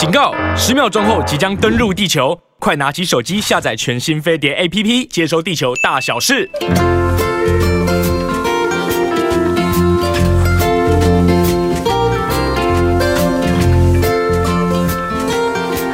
[0.00, 0.32] 警告！
[0.56, 6.48] 十秒钟后即将登陆地球，快拿起手机下载全新飞碟 APP，接收地球大小事。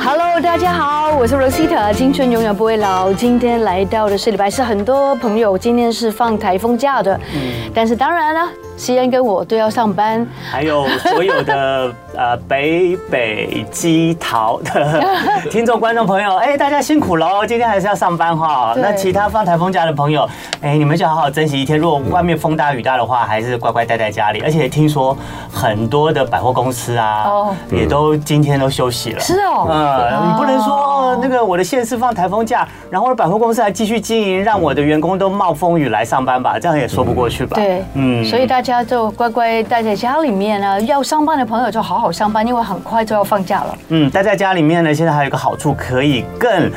[0.05, 3.13] Hello，大家好，我是 Rosita，青春永远不会老。
[3.13, 8.49] 今天来到的是礼拜四，很多朋友今天是放台风假的，嗯、但是当然了。
[8.77, 15.03] 西恩跟我都要上班，还有所有的 呃北北基桃的
[15.51, 17.45] 听众观众朋友，哎，大家辛苦喽！
[17.47, 18.75] 今天还是要上班哈。
[18.77, 20.29] 那其他放台风假的朋友，
[20.61, 21.79] 哎，你们就好好珍惜一天。
[21.79, 24.41] 如果外面风大雨大的话，还是乖乖待在家里。
[24.41, 25.17] 而且听说
[25.51, 29.21] 很多的百货公司啊，哦，也都今天都休息了。
[29.21, 36.59] 是哦，嗯，你不能说那个我的县市放台风假，然后我的百货公司还继续经营，让我的员工都冒风雨来上班吧？
[36.59, 37.55] 这样也说不过去吧？
[37.57, 38.85] 对，嗯，所以大家。
[38.85, 43.79] 就乖乖待在家里面呢，要上班的朋友就好好上班，因为很快就要放假了。
[43.89, 46.71] 嗯，待在家里面呢，现在还有一个好处，可以更。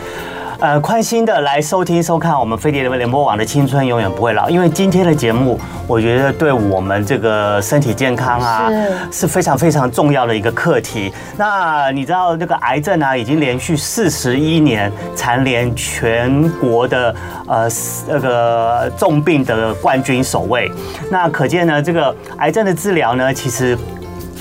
[0.59, 5.57] 呃，宽心的来收听收看我们飞碟联播网的《青春永远不会老》，因为今天的节目，
[5.87, 8.69] 我觉得对我们这个身体健康啊
[9.09, 11.13] 是非常非常重要的一个课题。
[11.37, 17.15] 那你知道那个癌症啊，已经连续四十一年蝉联全国的
[17.47, 17.69] 呃
[18.05, 20.69] 那个重病的冠军首位。
[21.09, 23.77] 那可见呢，这个癌症的治疗呢，其实。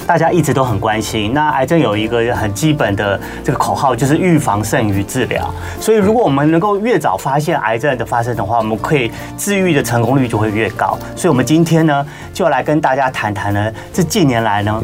[0.08, 5.52] 大家一直都很关心，那癌症有一个很基本的这个口号，就是预防胜于治疗。
[5.78, 10.98] 所以，如果我们能够越早发现癌症的发生的话，我们可以治愈的成功率就会越高。
[11.14, 14.82] 所以，我们今天呢，就来跟大家谈谈呢，这近年来呢。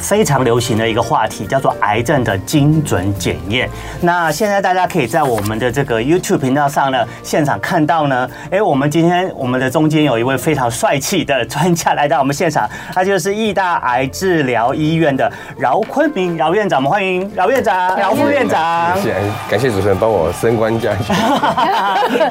[0.00, 3.68] 非常流行的一个话题叫做癌症的精准检验。
[4.00, 18.96] 那现在大家可以在我们的这个 YouTube 频道上呢，现场看到呢，哎，我们今天我们的中间有一位非常帅气的专家来到我们现场，他就是义大癌治疗医院的饶坤明饶院长，我们欢迎饶院长、饶副院长。
[18.96, 19.14] 谢谢，
[19.50, 21.14] 感谢主持人帮我升官加薪。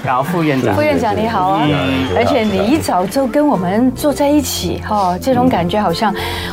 [0.03, 1.67] 饶副院长，副院长你好啊！
[2.15, 6.11] 而且你一早就跟我们坐在一起，哈，这种感觉好像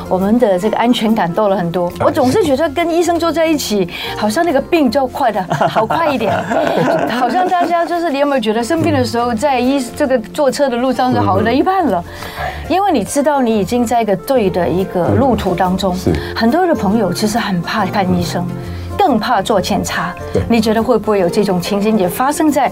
[0.09, 1.06] 我们的这个安全。
[1.15, 1.93] 感动了很多。
[2.01, 6.33] 我总是觉得跟医生坐在一起，好像那个病就快的好快一点。
[7.11, 12.03] 好像大家就是，你有没有觉得生病的时候，在医这个坐车的路上就好了一半了？
[12.69, 15.97] 因为你知道你已经在一个对的一个路途当中。
[16.35, 18.47] 很多的朋友其实很怕看医生。
[19.07, 20.13] 更怕做检查，
[20.49, 22.69] 你觉得会不会有这种情形也发生在，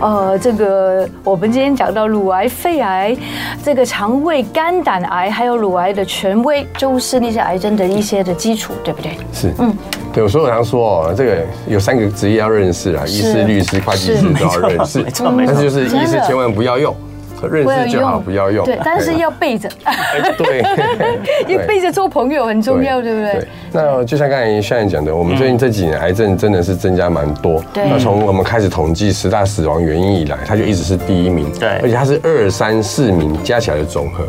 [0.00, 3.14] 呃，这个我们今天讲到乳癌、肺癌、
[3.62, 9.12] 这个肠胃、肝胆癌，还有乳癌的权威，就是那些癌症的一些的基础，对不对？
[9.30, 9.76] 是，嗯，
[10.10, 16.96] 对，所以我常说哦，这个有三个职业要认识啊，医师、律师、会计师都要认识，没错，没错，但是就是医师千万不要用。
[17.50, 18.64] 认识就好，不要用。
[18.64, 19.68] 对，但是要背着。
[20.38, 20.62] 对，
[21.48, 23.46] 要背着做朋友很重要，对不对？
[23.72, 27.62] 那就像刚才夏燕讲的，我们最近这几年癌症真的是增加蛮多。
[27.72, 27.88] 对。
[27.88, 31.50] 那从我们开始统计十大死亡原因以来，它就一直是第一名。
[31.58, 31.68] 对。
[31.82, 34.24] 而且它是二三四名加起来的总和。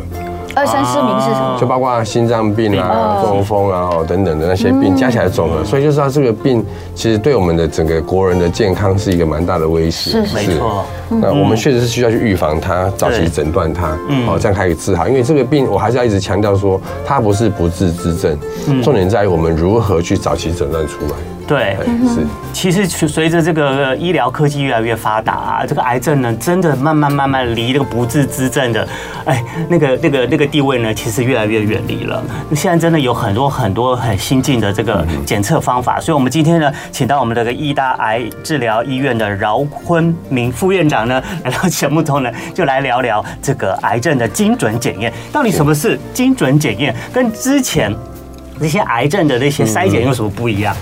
[0.56, 1.58] 二三四名是什么？
[1.60, 10.12] 就包括心脏病啊、中风啊、等等的那些病加起来总和，所以就知道这个病其实对我们的整个国人的健康是一个蛮大的威胁。
[10.12, 10.82] 是，没错。
[11.10, 13.88] 那我们确实是需要去预防它，早期诊断它，
[14.26, 15.06] 哦，这样可以治好。
[15.06, 18.38] 因为这个病，我还是要一直强调说，它不是不治之症，
[18.82, 21.35] 重点在于我们如何去早期诊断出来。
[21.46, 21.76] 对，
[22.08, 22.26] 是。
[22.52, 28.88] 其实随着这个医疗科技越来越发达啊，这个癌症呢，真的慢慢慢慢离那个不治之症的，
[29.24, 32.22] 哎，那个那个那个地位呢，其实越来越远离了。
[32.54, 45.12] 现在真的有很多很多很新进的这个检测方法，所以我们今天呢，请到我们这个医大癌治疗医院的饶坤明副院长呢，来到节目中呢，就来聊聊这个癌症的精准检验。
[45.30, 46.92] 到底什么是精准检验？
[47.12, 47.94] 跟之前
[48.58, 50.74] 那些癌症的那些筛检有什么不一样？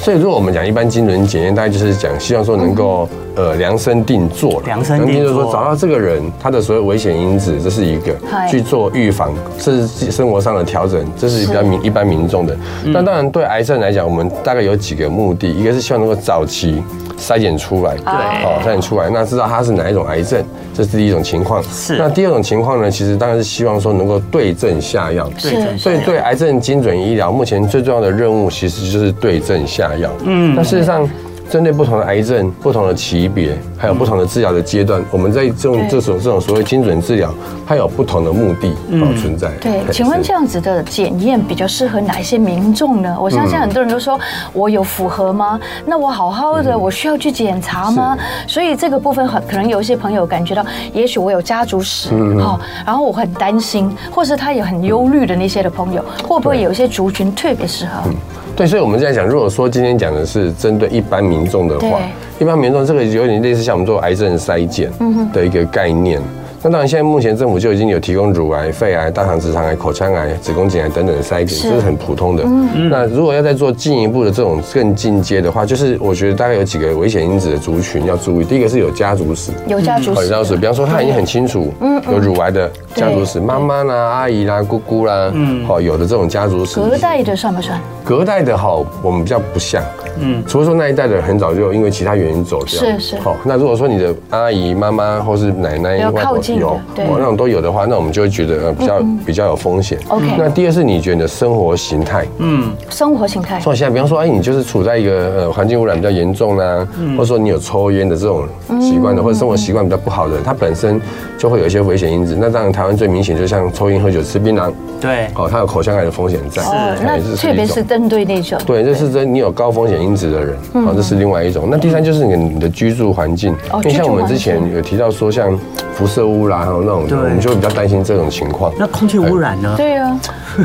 [0.00, 5.22] 所以，如果我们讲一般精准检验，大概就是讲希望说能够呃量身定做，量身定做。
[5.22, 8.16] 就是说找到这个人他的所有危险因子，这是一个
[8.48, 12.56] 去做预防，甚至生活上的调整，这是比较民一般民众的。
[12.94, 16.82] 但当然对癌症来讲，我们大概有几个目的，一个是希望能够早期
[17.18, 20.44] 筛检出来，对，哦筛检出来，那知道它是哪一种癌症。
[20.72, 21.96] 这是第一种情况，是。
[21.98, 22.90] 那第二种情况呢？
[22.90, 25.78] 其实当然是希望说能够对症下药，对症。
[25.78, 30.10] 所以对癌症精准医疗，目前最重要的任务其实就是对症下药。
[30.24, 30.54] 嗯。
[30.54, 31.08] 那事实上。
[31.50, 37.32] 针对不同的癌症、不同的级别，还有不同的治疗的阶段，我们在这种这种这种所谓精准治疗，
[37.66, 38.70] 它有不同的目的
[39.18, 39.50] 存在。
[39.60, 43.16] 对，请问这样子的检验比较适合哪一些民众呢？
[43.18, 44.20] 我相信很多人都说，
[44.52, 45.58] 我有符合吗？
[45.86, 48.16] 那我好好的，我需要去检查吗？
[48.46, 58.10] 所以这个部分很可能有一些朋友感觉到，也许我有家族史，哈，然后我很担心，或是他也很忧虑的那些的朋友，会不会有一些族群特别适合？
[58.58, 62.00] 对，所以我们在讲，如果说今天讲的是针对一般民众的话，
[62.40, 64.90] 一般民众这个有点类似像我们做癌症筛检
[65.32, 66.20] 的一个概念。
[66.60, 72.44] 那当然，现在目前政府就已经有提供乳癌、肺癌、大肠直肠癌、口腔癌、子宫颈癌等等的筛检，这是很普通的。
[72.90, 78.44] 那如果要再做进一步的这种更进阶的话，就是我觉得大概有几个危险因子的族群要注意。
[78.44, 80.56] 第一个是有家族史，有家族史，有家族史。
[80.56, 81.72] 比方说，他已经很清楚，
[82.10, 86.80] 有乳癌的家族史，妈妈啦、阿姨啦、姑姑啦，嗯，好，有的这种家族史。
[86.80, 87.80] 隔代的算不算？
[88.04, 89.80] 隔代的好，我们比较不像。
[90.20, 92.68] 嗯，除非说那一代的人很早就因为其他原因走掉。
[92.68, 93.16] 是是。
[93.18, 99.98] 好，那如果说你的阿姨、妈妈或是奶奶、外婆有，对，那种都有的话，那我们就会觉得呃比较比较有风险。
[100.08, 100.26] OK。
[100.36, 103.60] 那第二是你觉得你的生活形态，嗯，生活形态。
[103.60, 106.86] 说现在，比方说，哎，你就是处在一个呃环境污染比较严重啦，
[107.16, 108.46] 或者说你有抽烟的这种
[108.80, 111.00] 习惯的，或者生活习惯比较不好的，他本身
[111.38, 112.36] 就会有一些危险因子。
[112.38, 116.62] 那当然，台湾最明显就像抽烟、喝酒、吃槟榔，对，哦，它有口腔癌的风险在。
[116.62, 116.68] 是，
[117.02, 118.60] 那特别是针对那种。
[118.66, 120.56] 对，这是针你有高风险因子的人。
[120.74, 121.68] 哦，这是另外一种。
[121.70, 125.56] 那第三就是你你的居住环境，因为像我们之前有提到说，像
[125.94, 128.72] 辐射污染还有那种，我们就会比较担心这种情况。
[128.76, 129.74] 那空气污染呢？
[129.76, 130.18] 对啊，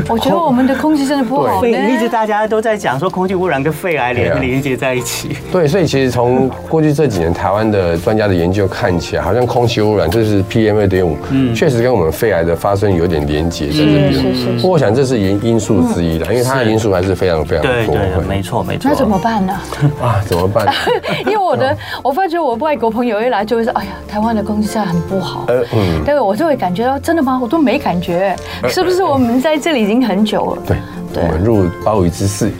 [0.08, 1.64] 我觉得我们的空气真的不好。
[1.64, 5.36] 一直大家都在讲说空气污染跟肺癌连连接在一起。
[5.52, 14.56] 对，所以其实从过去这几年台湾的专家的研究看起来，好像空气污染就是 PM 二点五，嗯，确实跟我们肺癌的发生有点连接在这边。
[14.56, 17.94] 不过我想这是因因素之一的，因为它的因素还是非常非常多。
[17.94, 18.90] 对对，没错没错。
[18.90, 19.52] 那怎么办呢？
[20.00, 20.66] 啊，怎么办？
[21.26, 27.38] 因为我的，我发觉我外国朋友一来就会说：“哎呀，台湾的空气真的很不好。”呃，嗯，对，我就会感觉到，真的吗？
[27.42, 28.34] 我都没感觉，
[28.68, 30.62] 是不是我们在这里已经很久了？
[30.66, 30.76] 对。
[31.22, 32.50] 我们入鲍鱼之肆，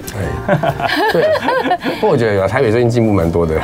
[1.12, 1.24] 对，
[1.94, 3.54] 不过我觉得台北最近进步蛮多的。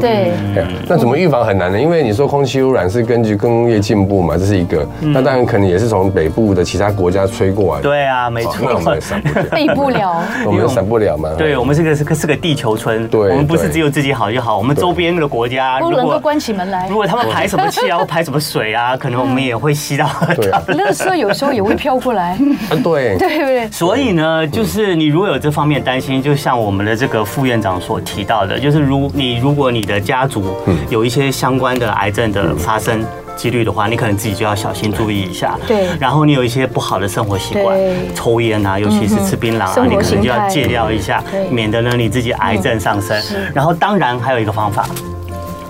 [0.00, 0.32] 对，
[0.88, 1.80] 那怎么预防很难呢？
[1.80, 4.86] 因为你说空气污染是根据工业进步嘛，这是一个。
[5.00, 7.82] 那当然可能也是从北部的其他国家吹过来。
[7.82, 8.56] 对啊，没错。
[8.62, 9.44] 那 我们也闪不了。
[9.54, 10.22] 避不了。
[10.46, 11.30] 我们闪不了嘛。
[11.36, 13.06] 对，我们这个是个是个地球村。
[13.08, 13.30] 对。
[13.30, 16.88] 我们不是只有自己好就好，我们周边的国家不能够关起门来。
[16.88, 20.08] 如果他们排什么气啊，或排什么水啊，可能我们也会吸到。
[20.36, 20.50] 对。
[20.50, 22.36] 垃圾有时候也会飘过来。
[22.82, 23.16] 对。
[23.18, 23.68] 对不对？
[23.70, 30.56] 所以呢，就是你如如果有这方面担心，就像我们的这个副院长所提到的，就是如你如果你的家族
[30.88, 33.04] 有一些相关的癌症的发生
[33.36, 35.58] 几率的话，你可能自己就要小心注意一下。
[35.66, 35.86] 对。
[35.98, 37.78] 然后你有一些不好的生活习惯，
[38.14, 43.22] 抽烟啊，尤其是吃槟榔啊，你可能就要戒掉一下，免得呢你自己癌症上升。
[43.54, 44.86] 然后当然还有一个方法。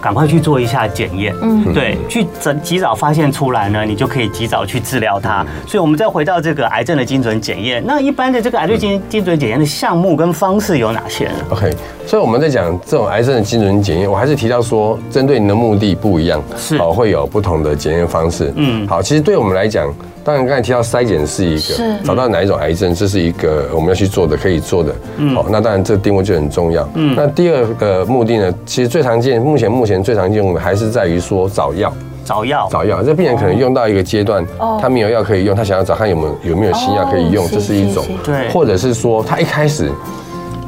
[0.01, 5.45] 赶快去做一下检验，嗯，对，去及及早发现出来呢，你就可以及早去治疗它。
[5.67, 11.71] 所以，我们再回到这个癌症的精准检验，那一般的这个癌症精精准检验的项目跟方式有哪些呢？OK，
[12.07, 18.53] 所以我们在讲这种癌症的精准检验，我还是提到说，针对你的目的不一样，是哦，会有不同的检验方式。
[18.57, 19.93] 嗯，好，其实对我们来讲。
[20.31, 24.95] 当然，刚才提到筛检是一个，找到哪一种癌症，这是一个我们要去做的，可以做的。
[25.35, 26.89] 好，那当然这个定位就很重要。
[26.95, 31.93] 嗯，那第二个目的呢，其实最常见，目前目前最常见用的还是在于说找药，
[32.25, 33.03] 找药，找药。
[33.03, 34.47] 这病人可能用到一个阶段，
[34.81, 38.05] 他没有药可以用，他想要找看有没有有没有新药可以用，这是一种。
[38.23, 39.91] 对，或者是说他一开始。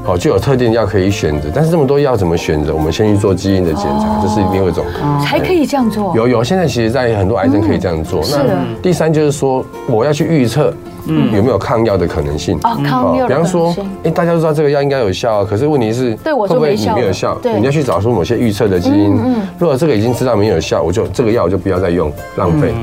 [0.05, 2.75] 哦，就有特定药可以选择，但是这么多药怎么选择？
[2.75, 4.85] 我们先去做基因的检查，这是另外一种。
[5.25, 6.13] 才可以这样做？
[6.17, 8.21] 有有，现在其实，在很多癌症可以这样做。
[8.31, 8.45] 那
[8.83, 10.75] 第三就是说，我要去预测，
[11.07, 12.59] 嗯，有没有抗药的可能性？
[12.63, 13.29] 啊，抗药。
[13.29, 17.39] 比方说，哎，大家都知道这个药应该有效，可是问题是，会不会你没有效？
[17.45, 19.17] 你要去找出某些预测的基因。
[19.57, 22.75] 如果这个已经知道没有效，我就这个药我就不要再用，浪费。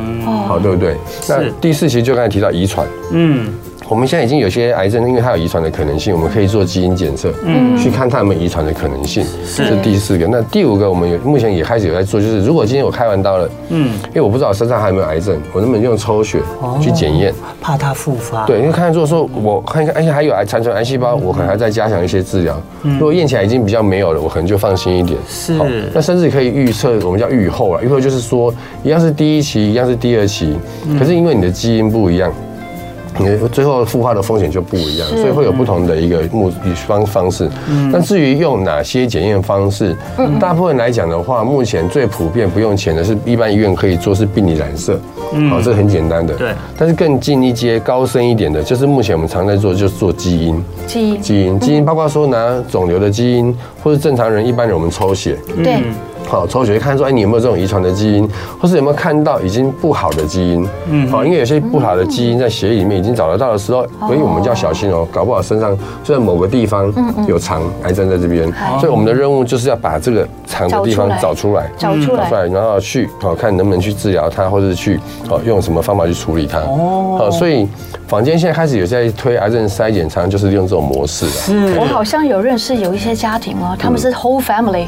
[0.48, 0.96] 好，对不对？
[1.28, 2.88] 那第四其实就刚才提到遗传。
[3.12, 3.52] 嗯。
[3.90, 9.24] 我们现在已经有些癌症，因为它有遗传的可能性，我们可以做基因检测，嗯，去看它有没有遗传的可能性。
[9.44, 10.28] 是，这是第四个。
[10.28, 16.40] 那第五个，我们有目前也开始有在做，就是如果今天我开完刀了，嗯，因为我不知道我身上还有没有癌症，我能不能用抽血
[16.80, 18.46] 去检验，怕它复发。
[18.46, 22.62] 对，因为看看如果说我看一看，而且还有癌残存癌细胞，我可能还在加强一些治疗。
[22.84, 25.18] 如果验起来已经比较没有了，我可能就放心一点。
[25.28, 25.60] 是，
[25.92, 27.84] 那甚至可以预测，我们叫预后了。
[27.84, 28.54] 预后就是说，
[28.84, 30.56] 一样是第一期，一样是第二期，
[31.00, 32.32] 可是因为你的基因不一样。
[33.18, 36.52] 你最后复发的风险就不一样，所以会有不同的一个目
[36.88, 37.50] 方方式。
[37.92, 39.96] 那至于用哪些检验方式，
[40.40, 45.00] 大部分来讲的话，目前最普遍不用钱的是一般医院可以做是病理染色，
[45.50, 46.36] 好，这很简单的。
[46.36, 46.52] 对。
[46.78, 50.64] 但是更进一阶、高深一点的，就是目前我们常在做，就是做基因。
[50.88, 51.22] 基因。
[51.22, 51.60] 基因。
[51.60, 55.38] 基因包括说拿肿瘤的基因，或是正常人、一般人我们抽血。
[55.64, 55.84] 对。
[56.28, 60.68] 好，抽血看说，哎，你有没有这种遗传的基因，或是有没有看到已经不好的基因？
[60.90, 66.92] 嗯，好，因为有些不好的基因在血液里面已经找得到的时候，所以我们就要小心哦，搞不好身上就在某个地方
[67.28, 76.60] 有藏癌症在这边，所以我们的任务就是要把这个藏的地方找出来，找出来，然后去好看能不能去治疗它，或者是去好用什么方法去处理它。
[76.60, 77.68] 哦，好，所以
[78.10, 81.32] 坊间现在开始有在推癌症筛检，常常就是用这种模式的。
[81.32, 81.78] 是。
[81.80, 84.88] 我好像有认识有一些家庭哦，他们是 whole family，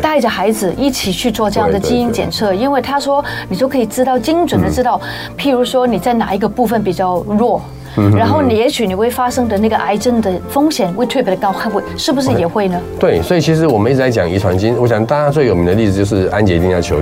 [0.00, 5.00] 带着孩子一起去做这样的基因检测，因为他说你就可以知道精准的知道，
[5.36, 7.60] 譬如说你在哪一个部分比较弱，
[8.16, 12.80] 然后你也许你会发生的那个癌症的风险会特别的高，会是不是也会呢？
[13.00, 17.00] 对，所以其实我们一直在讲遗传基因，我想大家最有名的例子就是安洁莉娜·裘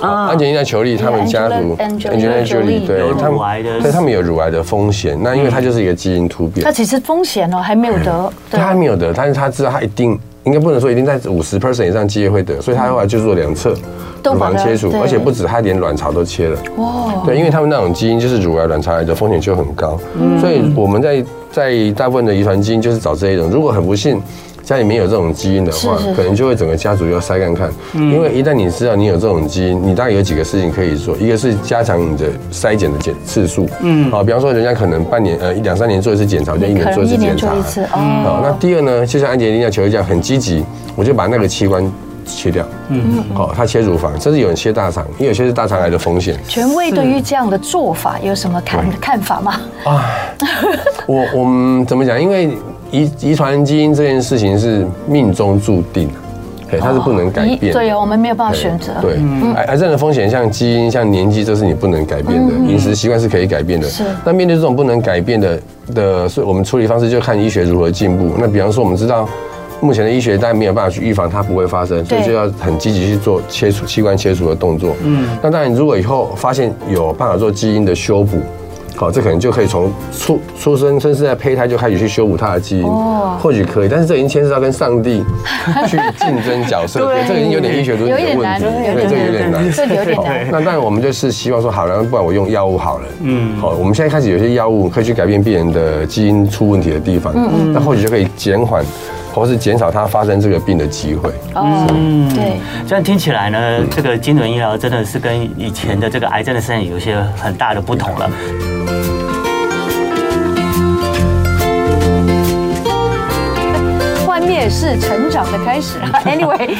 [0.00, 0.06] 莉。
[0.06, 5.18] 安洁莉娜·裘丽他们家族，安洁莉娜·裘莉对，他们对他们有乳癌的风险。
[5.22, 13.74] 那因为他就是一个基因突变，他其实风险哦还没有得，他还没有得，但是他知道他一定应该不能说一定在五十 percent 以上机会会得，所以他后来就做两侧
[14.24, 16.58] 乳房切除，而且不止他连卵巢都切了。
[16.76, 19.98] 哇，对，因为他们那种基因就是乳癌、卵巢癌的风险就很高，
[20.40, 24.20] 所以我们在在大部分的遗传基因就是找这一种，如果很不幸。
[24.64, 27.70] 家里面有这种基因的话，可能就会整个家族要筛看看。
[27.92, 33.68] 因为一旦你知道你有这种基因，你大概有几个事情可以做，一个是加强你的筛检的检次数。
[33.82, 37.48] 嗯，好，比方说人家可能半年呃一两三年做一次检查，就一年做一次检查。
[37.90, 40.64] 好，那第二呢，就像安洁莉娜裘莉这样很积极，
[40.96, 41.84] 我就把那个器官
[42.24, 42.66] 切掉。
[42.88, 46.38] 嗯，好，他切乳房，甚至有人切大肠，因为有些是大肠癌的风险。
[46.48, 49.60] 权威对于这样的做法有什么看看法吗？
[49.84, 50.10] 啊，
[51.06, 52.18] 我我们怎么讲？
[52.18, 52.56] 因为。
[52.94, 56.06] 遗遗传基因这件事情是命中注定
[56.70, 57.72] 的，它是不能改变。
[57.72, 58.92] 对，我们没有办法选择。
[59.02, 59.16] 对，
[59.56, 62.54] 癌癌症的风险像基因、像年纪，这是你不能改变的。
[62.70, 63.88] 饮食习惯是可以改变的。
[63.88, 64.04] 是。
[64.24, 65.60] 那面对这种不能改变的
[65.92, 68.30] 的，所以我们处理方式就看医学如何进步。
[68.38, 69.28] 那比方说，我们知道
[69.80, 74.94] 目前的医学，但没有办法去预防它不会发生，所以就要很积极去做切除器官切除的动作。
[75.02, 75.26] 嗯。
[75.42, 78.38] 那当然，如果以后发现有办法做基因的修补。
[78.96, 82.86] 好，这可能就可以从出出生，甚至在胚胎就开始去修补他的基因，
[83.40, 85.24] 或许可以，但是这已经牵涉到跟上帝
[85.88, 90.46] 去竞争角色，对，这已经有点医学伦理的问题，对，这有点难，这有点难。
[90.50, 98.84] 那当然，我们就是希望说，好了，不然我用药物好了，嗯，好，我们现在开始有些药物可以去改变病人的基因出问题的地方，嗯，那或许就可以减缓。
[99.34, 101.28] 或是减少它发生这个病的机会。
[101.56, 102.52] 嗯，对。
[102.86, 108.30] 这样听起来呢，这个精准医疗真的是跟以前的这个癌症的筛检有些很大的不同了。
[114.52, 115.98] 也是成长的开始。
[116.24, 116.70] Anyway，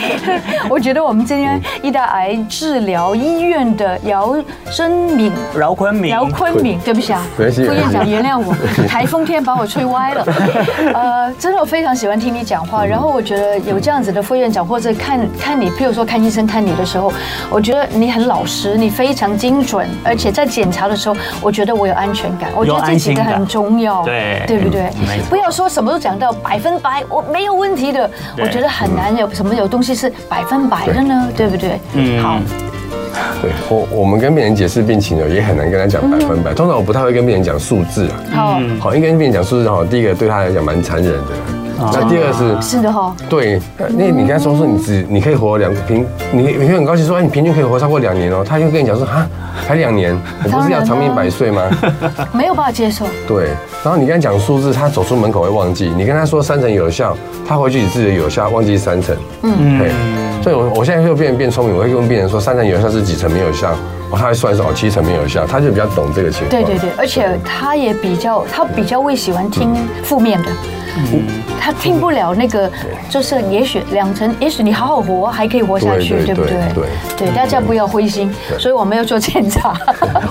[0.69, 4.37] 我觉得我们今天一大癌治疗医院的姚
[4.75, 8.55] 真敏、饶坤敏、饶坤敏，对不起啊，副院长原谅我，
[8.89, 10.27] 台风天把我吹歪了。
[10.95, 17.13] 呃，真的我非常喜欢听你讲话，然后我觉得有这样子的副院长，或者看看你，譬如说看医生看你的时候，
[17.51, 22.51] 我觉得你很老实，你非常精准，而且在检查的时候，我觉得我有安全感。
[22.57, 24.91] 我觉得这几个很重要，对，对不对？
[25.29, 31.81] 不要说什么都讲到百分百，我没有问题的，我觉得很难有什么有东西是百分百的呢，对不对？
[31.95, 32.39] 嗯，好。
[33.41, 36.53] 对我，我们跟病人解释病情呢，也很难跟他讲百分百。
[36.53, 38.15] 通常我不太会跟病人讲数字啊。
[38.33, 39.85] 好，好，应该跟病人讲数字好。
[39.85, 41.54] 第一个对他来讲蛮残忍的。
[41.79, 48.45] 那第二个是，是的哈，对，那你跟他说说你只你可以活两平，你你会很高兴说，哎，你平均可以活超过两年哦。
[48.47, 49.27] 他就跟你讲说，哈，
[49.67, 51.63] 才两年，我不是要长命百岁吗？
[52.33, 53.05] 没有办法接受。
[53.27, 53.49] 对，
[53.83, 55.93] 然后你跟他讲数字，他走出门口会忘记。
[55.97, 57.17] 你跟他说三成有效，
[57.47, 59.17] 他回去你自己的有效忘记三成。
[59.43, 59.91] 嗯，对，
[60.43, 63.75] 所以我我现在就变变聪明，我会跟病人说三成有效是几成没有效，
[64.11, 66.51] 我他还算说哦七成没有效，他就比较懂这个情况。
[66.51, 70.49] 对对对，而且他也比较他比较会喜欢听负面的。
[70.97, 71.27] 嗯，
[71.61, 72.71] 他听不了那个，
[73.11, 76.55] 就是也许两成，也许你好好活还可以活下去，对不对？
[76.73, 76.85] 对
[77.17, 79.77] 对，大家不要灰心，所以我们要做检查，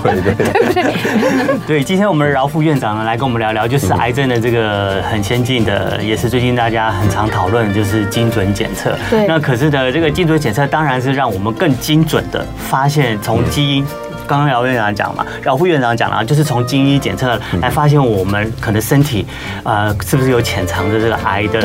[0.02, 1.58] 对对对？
[1.66, 8.96] 对，今天我们饶副院长呢来跟我们聊聊，就是癌症的这个很先进的，也是最近大家很常讨论的，就是精准检测。
[9.10, 13.84] 对，那可是的这个精准检测当然是让我们更精准的发现从基因。
[14.26, 19.26] 刚刚姚院长讲嘛，姚副院长讲了，就是从基因检测来发现我们可能身体，
[19.64, 21.60] 呃，是不是有潜藏着这个癌的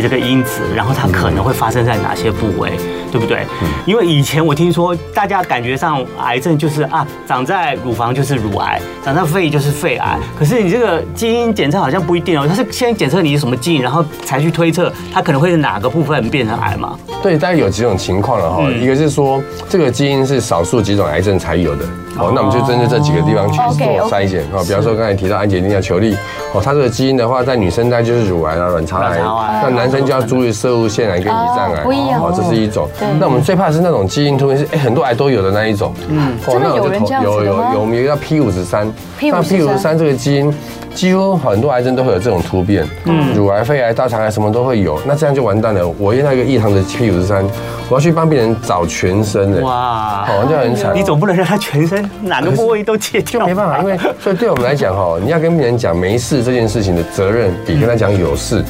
[0.00, 2.72] 这个因子，然后它可能会发生在哪些部位，
[3.10, 3.44] 对不对？
[3.84, 10.18] 因为以前我听说大家感觉上癌症就是啊，长在乳房就是乳癌，长在肺就是肺癌。
[10.38, 16.98] 可是你这个基因检测好像不一定哦，它是先检测你什么基因，然后才去推测它可能会是哪个部分变成癌嘛？
[17.22, 18.70] 对，大概有几种情况了哈。
[18.70, 21.84] 一个是说这个基因是少数几种癌症才有的。
[22.18, 24.60] 哦，那我们就针对这几个地方去做筛检啊。
[24.66, 26.14] 比方说刚才提到安洁莉娜裘莉，
[26.52, 29.18] 哦，它这个基因的话，在女生代就是乳癌啊、卵巢癌，
[29.62, 31.82] 那男生就要注意摄入腺癌跟胰脏癌。
[31.82, 32.88] 不一样哦，这是一种。
[33.18, 35.94] 那我们最怕是那种基因突变是哎很多癌都有的那一种。
[36.08, 37.34] 嗯，真的有人这样子吗？
[37.36, 38.92] 有有有，我们有一个叫 P 五十三。
[39.20, 40.52] 那 P 五十三这个基因，
[40.94, 45.88] 几乎很多癌症都会有这种突变，嗯，乳癌、肺癌、大肠癌什么都会有，那这样就完蛋了。
[45.98, 47.44] 我验到一个异常的 P 五十三
[47.88, 50.94] 我要去帮病人找全身的，哇，好，就很惨。
[50.94, 58.62] 你总不能让他全身哪个部位都切掉，就没办法，因为所以对我们来讲哈，你要跟病人讲没事这件事情的责任，比跟他讲有事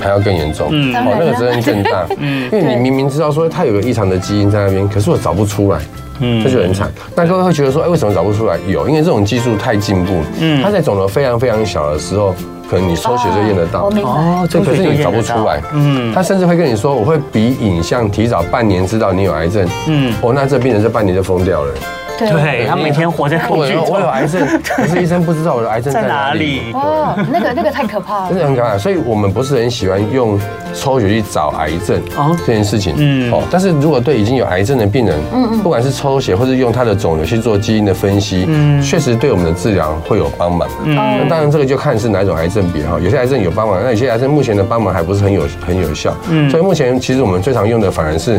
[0.00, 5.78] 还要更严重，嗯，哦，那个责任更大， 嗯，因为你明明知道说他有个异常的基因在那边，可是我找不出来。
[6.20, 6.88] 嗯，这就很惨。
[7.16, 8.56] 那各位会觉得说，哎，为什么找不出来？
[8.68, 10.12] 有，因为这种技术太进步。
[10.38, 12.32] 嗯，它在肿瘤非常非常小的时候，
[12.70, 13.88] 可能你抽血就验得到。
[13.88, 15.60] 哦，这可是你找不出来。
[15.72, 19.68] 嗯，他甚至会跟你说，我会比影像提早半年知道你有癌症。
[19.88, 21.74] 嗯，哦，那这病人这半年就疯掉了。
[22.18, 23.88] 对，他每天活在恐惧中。
[23.90, 26.70] 我有癌症，可是医生不知道我的癌症在哪里。
[26.72, 28.78] 哦，那个那个太可怕了，真 的很可怕。
[28.78, 30.38] 所以我们不是很喜欢用
[30.72, 32.00] 抽血去找癌症
[32.46, 32.94] 这件事情。
[32.96, 40.68] 嗯，哦，但是如果对已经有癌症的病人，嗯嗯，不管是抽血或是用他的肿瘤去做基因的分析，嗯，确实对我们的治疗会有帮忙。
[40.84, 46.14] 嗯，那当然这个就看是哪种癌症比哈，有些癌症有帮忙，那有些癌症目前的帮忙还不是很有很有效。
[46.30, 48.38] 嗯，所以目前其实我们最常用的反而是。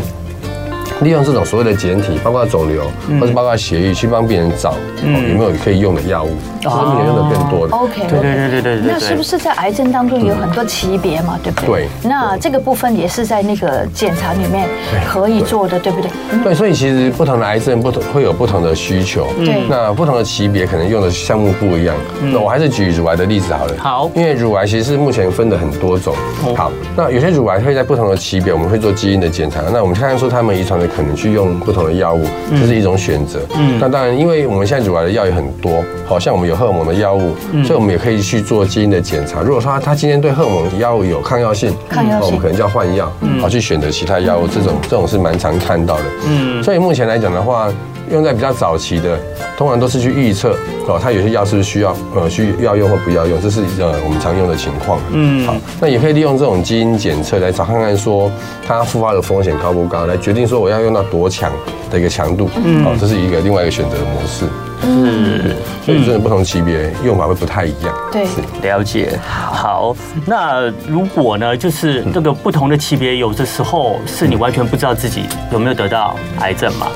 [1.02, 7.76] 利用这种所谓的简体，包括肿瘤或者包括血液，去帮病人找有没有可以用的药物，这是目前用的更多的。
[7.76, 8.92] OK，对对对对对。
[8.92, 11.38] 那是不是在癌症当中有很多级别嘛？
[11.42, 11.66] 对不对？
[11.66, 11.88] 对。
[12.02, 14.66] 那这个部分也是在那个检查里面
[15.06, 16.10] 可以做的，对不对？
[16.42, 19.26] 对，所以其实不同的癌症不同会有不同的需求。
[19.36, 19.62] 对。
[19.68, 21.94] 那不同的级别可能用的项目不一样。
[22.22, 23.74] 那我还是举乳癌的例子好了。
[23.78, 24.10] 好。
[24.14, 26.16] 因为乳癌其实是目前分的很多种。
[26.56, 26.72] 好。
[26.96, 29.60] 那有些乳癌会在不同的级别，我们会做基因的检查。
[29.72, 31.56] 那我们看看说他们遗传的可能去用。
[31.66, 33.40] 不同的药物，这是一种选择。
[33.56, 39.40] 嗯，那当然，因为我们现在乳癌的药也很多，好像我们有荷尔蒙的药物，所以我们也可以去做基因的检查。
[39.40, 44.46] 如果说他他今天对荷尔蒙药物有抗药性，抗药性，我们可能就要换药，好去选择其他药物。
[44.46, 46.04] 这种这种是蛮常看到的。
[46.26, 47.72] 嗯，所以目前来讲的话。
[48.10, 49.18] 用在比较早期的，
[49.56, 54.98] 通常都是去预测哦，它有些药是不是需要呃需要用或不要用，这是呃我们常用的情况。
[55.12, 58.30] 嗯，好，那也可以利用这种基因检测来找看看说
[58.66, 61.50] 它复发的风险高不高，来决定说我要用到多强
[61.90, 62.48] 的一个强度。
[62.64, 64.44] 嗯，好，这是一个另外一个选择的模式。
[64.82, 65.40] 嗯，
[65.84, 67.92] 所以这种不同级别用法会不太一样。
[68.12, 69.18] 对，是了解。
[69.26, 69.96] 好，
[70.26, 76.88] 那如果呢，就是这个不同的级别，有的时候是你完全不知道自己有没有得到癌症嘛？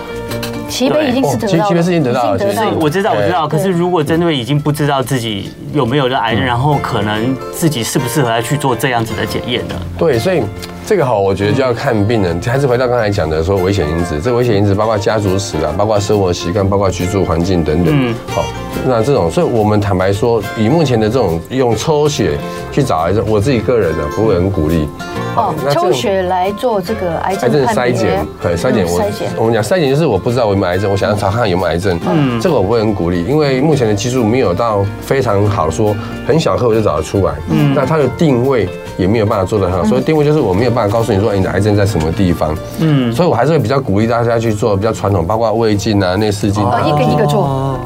[0.70, 3.46] 级别已经是得到了，齐杯是已经得到了，就是我知道，我知道。
[3.46, 9.74] 可是如果针对已经不知道自己有没有的癌症，然后可能自己适不适合来去做这样子的检验呢？
[9.98, 10.42] 对，所以
[10.86, 12.40] 这个好，我觉得就要看病人。
[12.42, 17.94] 还是回到刚才讲的说危险因子，这个危险因子包括家族史啊，包括生活习惯，包括居住环境等等。
[17.96, 18.42] 嗯，好。
[18.86, 22.38] 那这种，所以我们坦白说，以目前的这种用抽血
[22.72, 24.88] 去找癌症，我自己个人呢不会很鼓励。
[25.36, 29.00] 哦，抽血来做这个癌症筛检，对筛检我
[29.36, 31.98] 我们讲筛检就是我不知道我有没有癌症，我想要查看有没有癌症。
[32.10, 35.94] 嗯，这个我不会很鼓励，因为目前的技术没有到非常好，说
[36.26, 37.34] 很小颗我就找得出来。
[37.50, 42.56] 嗯，那它的定位也没有办法做得很好，所以定位就是我没有办法告诉你说你的癌症在什么地方。
[42.78, 47.78] 嗯，所以我还是会比较鼓励大家去做比较传统，包括胃镜啊、内视镜，一个一个做。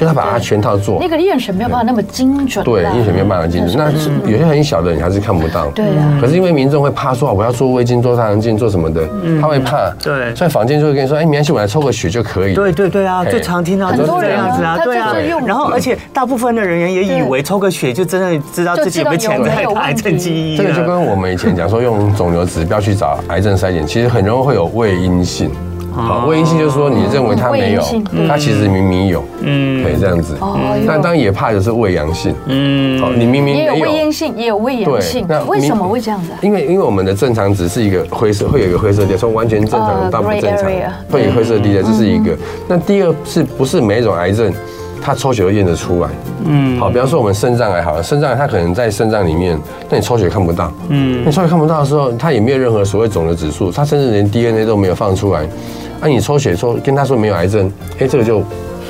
[0.00, 2.64] 就他把它全套做，那个验血没有办法那么精准。
[2.64, 3.76] 对，验血没有办法精准。
[3.76, 3.90] 那
[4.30, 5.66] 有些很小的你还是看不到。
[5.74, 6.18] 对啊。
[6.18, 9.06] 可是因为民众会怕说，我要做胃镜、做大肠镜、做什么的，
[9.42, 9.90] 他会怕。
[10.02, 10.34] 对。
[10.34, 12.54] 所以房间就会跟你说，哎，没关系，我来抽个血就可以。
[12.54, 15.12] 对对对啊，最常听到就是这样子啊，对啊。
[15.44, 20.56] 然后，而且大部分的人员也以为抽个血就真的知道自己有没有潜在的癌症基因。
[20.56, 25.50] 这个就跟我们以前讲说，用肿瘤指标去找癌症筛检，其实很容易会有胃阴性。
[25.92, 27.82] 好，胃阴性就是说你认为它没有，
[28.28, 30.36] 它其实明明有，嗯，可以这样子。
[30.40, 36.30] 哦，但当然也怕的是胃阳性，嗯，好，你明明也有胃阴性，也有胃阳性，那为什么会这样子？
[36.42, 40.64] 因为因为我们的正常值是一个灰色，会有一个灰色地带，从完全正常到不正常，
[41.10, 42.36] 会有灰色地带，这是一个。
[42.68, 44.52] 那第二是不是每一种癌症，
[45.02, 46.08] 它抽血都验得出来？
[46.44, 49.58] 嗯，好，比方说我们肾脏癌好了，肾脏癌它可能在肾脏里面，
[49.88, 55.46] 那你抽血看不到，嗯，你抽血看不到的时候，它也没有任何所谓肿瘤指数，它甚至连 DNA 都没有放出来。
[56.00, 58.42] 那、啊、你抽血说跟他说没有癌症，哎，这个就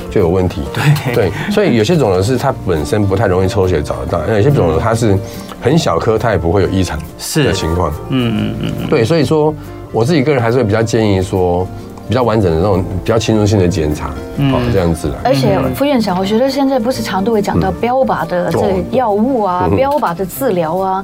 [0.09, 0.61] 就有问题。
[0.73, 5.17] 对对，所以有些肿瘤是它本身不太容易抽血找得到，那有些肿瘤它是
[5.61, 6.97] 很小颗，它也不会有异常
[7.35, 7.91] 的情况。
[8.09, 9.53] 嗯嗯嗯，对，所以说
[9.91, 11.67] 我自己个人还是会比较建议说。
[12.11, 15.15] 比较完整的那种比较侵入性的检查，嗯，这样子的。
[15.23, 21.01] 而且副院长，我觉得现在不是常都会讲到标靶的这个药物啊，标靶的治疗啊。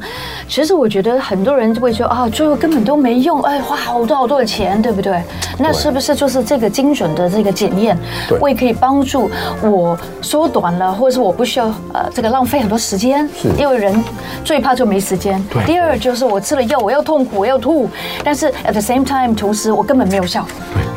[0.50, 5.24] 其实我觉得很多人就会说啊，最后根本都没用，哎，花好多好多的钱，对不对？
[5.58, 7.98] 那是不是就是这个精准的这个检验，
[8.38, 9.32] 会可以帮助
[9.64, 13.26] 我缩短了，或者是我不需要呃这个浪费很多时间？
[13.42, 14.04] 是，因为人
[14.44, 15.42] 最怕就没时间。
[15.50, 15.64] 对。
[15.64, 17.90] 第二就是我吃了药，我要痛苦，我要吐，
[18.26, 20.46] 但是 at the same time，同时我根本没有效。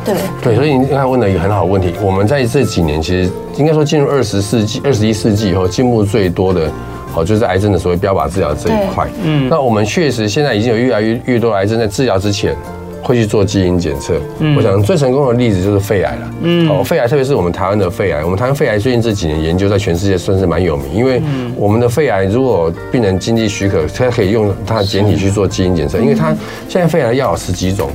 [0.41, 1.93] 对，所以你刚才问了一个很好的问题。
[2.01, 6.69] 我们在这几年，其实应该说进入二十世纪、二十一世纪以后，进步最多的
[7.15, 9.07] 哦，就是癌症的所谓标靶治疗这一块。
[9.23, 12.55] 嗯，那我们确实现在已经有越来越越多癌症在治疗之前。
[13.03, 21.19] 会去做基因检测，嗯，我想最成功的例子就是肺癌了，嗯，哦，肺癌特别是我们台湾的肺癌，我们台湾肺癌最近这几年研究在全世界算是蛮有名，因为
[21.57, 26.27] 我们的肺癌如果病人经济许可，他可以用他的检体去做基因检测，因为他
[26.69, 27.89] 现在肺癌药有十几种，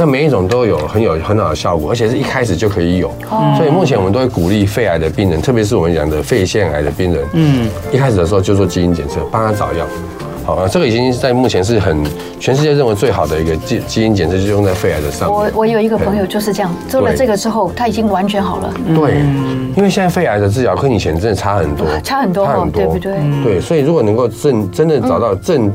[0.00, 3.12] 那每一种都有很有很好的效果，而且是一开始就可以有，
[3.54, 9.84] 所以目前我们都会鼓励肺癌的病人，特别是我们讲的肺腺癌的病人，嗯，一开始的时候就做基因检测，帮他找药。
[10.42, 12.02] 好，这个已经在目前是很
[12.40, 15.38] 全世界认为最好的一个基基因检测，就用在肺癌的上面。
[15.38, 18.72] 我我有一个朋友就是这样做了这个之后，他已经完全好了。
[18.96, 19.18] 对，
[19.76, 23.12] 因为现在肺癌的治疗跟以前真的差很多，差很多，差很多，对不对？
[23.44, 25.70] 对，所以如果能够正真的找到正。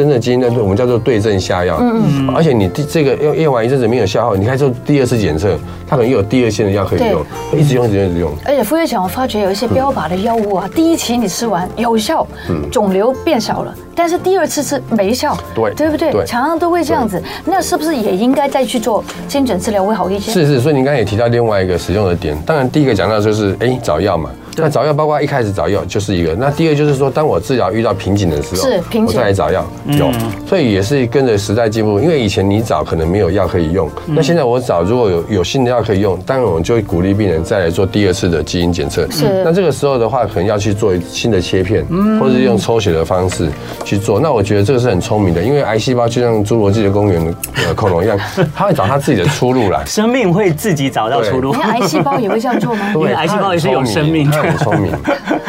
[0.00, 1.76] 真的基因的，我们叫做对症下药。
[1.80, 2.34] 嗯嗯。
[2.34, 8.32] 而且你第这个用用完一阵子没有消耗，你开始做第二次检测，它可能又有第二线的药可以用，一直用一直用一直用。
[8.44, 12.26] 而且副院长，我发觉有一些标靶的药物啊，第一期你吃完有效，
[12.72, 16.10] 肿瘤变小了，但是第二次吃没效，对对不对？
[16.24, 17.22] 常常都会这样子。
[17.44, 20.32] 那是不是也应该再去做精准治疗会好一些？
[20.32, 24.30] 是是，所以您刚才也提到另外一个使用的点，当然第一个讲到就是哎找药嘛。
[24.56, 30.10] 那找药包括一开始找药就是一个，那第二就是说，当我治疗遇到瓶颈的时候，是瓶颈，我再来找药有，
[30.46, 31.98] 所以也是跟着时代进步。
[32.00, 39.08] 因为以前你找可能没有药可以用，那现在我找如果有有新的药可以用，当然我们就会鼓励病人再来做第二次的基因检测。
[39.10, 41.84] 是，那这个时候的话，可能要去做新的切片，
[42.18, 43.48] 或者是用抽血的方式
[43.84, 44.20] 去做。
[44.20, 47.24] 那我觉得这个是很聪明的，因为癌细胞就像侏罗纪的公园
[47.66, 48.18] 的恐龙一样，
[48.54, 49.84] 它会找它自己的出路来。
[49.86, 51.54] 生命会自己找到出路。
[51.54, 52.92] 那癌细胞也会这样做吗？
[52.94, 54.92] 因为癌细胞也是有生命，它很聪明。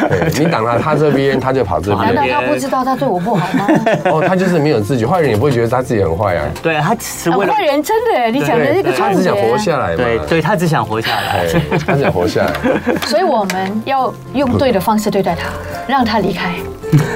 [0.08, 2.14] 对，你挡了他这边，他就跑这边。
[2.14, 3.66] 难道他不知道他对我不好吗？
[4.12, 6.44] 哦，他就是没有自觉，坏人也不会觉得他自己很坏啊。
[6.62, 9.96] 对，他只为了坏人真的，你讲的这个他只想活下来嘛。
[9.96, 11.46] 对，对他只想活下来，
[11.86, 12.52] 他只想活下来。
[13.06, 15.48] 所以我们要用对的方式对待他，
[15.86, 16.50] 让他离开。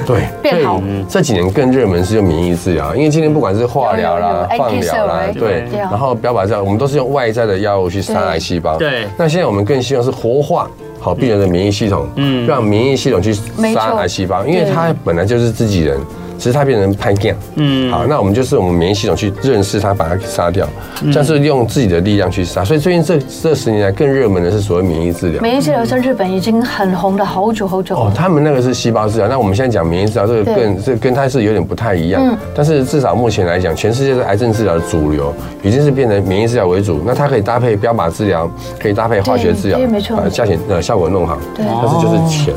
[0.06, 0.80] 对，变好。
[1.08, 8.78] 这几年更热门是用免疫治疗，因为今天不管是化疗啦、放疗啦，对，然后标靶治疗，我们都是用外在的药物去杀癌细胞。
[8.78, 10.66] 对，那现在我们更希望是活化。
[10.98, 13.32] 好，病人的免疫系统，嗯，让免疫系统去
[13.74, 16.00] 杀癌细胞，因为他本来就是自己人。
[16.38, 20.68] 其实它变成叛变，嗯，好，那我们就是我们免疫系统去认识它，把它给杀掉，
[21.12, 22.64] 像是用自己的力量去杀。
[22.64, 25.42] 所以最近这这十年来更热门的是所谓免疫治疗。
[25.42, 27.96] 免疫治疗在日本已经很红了好久好久。
[27.96, 32.22] 哦，他们那个是细胞治疗，那我们现在讲免疫治疗，这个更这跟它是有点不太一样。
[32.24, 32.36] 嗯。
[32.54, 37.02] 但是至少目前来讲，全世界的癌症治疗的主流已经是变成免疫治疗为主。
[37.04, 41.38] 那它可以搭配标靶治疗，可以搭配化学治疗，没错，把价钱呃效果弄好。
[41.54, 41.64] 对。
[41.66, 42.54] 但是就是钱。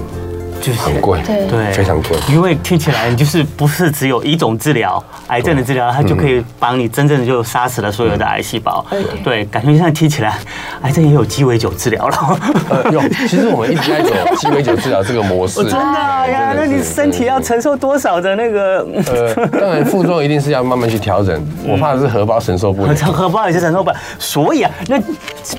[0.61, 2.17] 就是很贵，对，非常贵。
[2.29, 8.85] 因为听起来就是不是只有一种治疗，癌症的治疗，它就可以帮你真正的就杀死了所有的癌细胞。
[9.23, 10.37] 对，感觉现在听起来，
[10.81, 12.39] 癌症也有鸡尾酒治疗了。
[12.69, 15.63] 呃，有，其实我们一直在走鸡尾酒治疗这个模式。
[15.63, 16.53] 真的呀？
[16.55, 18.85] 那你身体要承受多少的那个？
[19.07, 21.41] 呃，当然副作用一定是要慢慢去调整。
[21.65, 23.95] 我怕的是荷包承受不了， 荷包也是承受不了。
[24.17, 24.99] 所以啊，那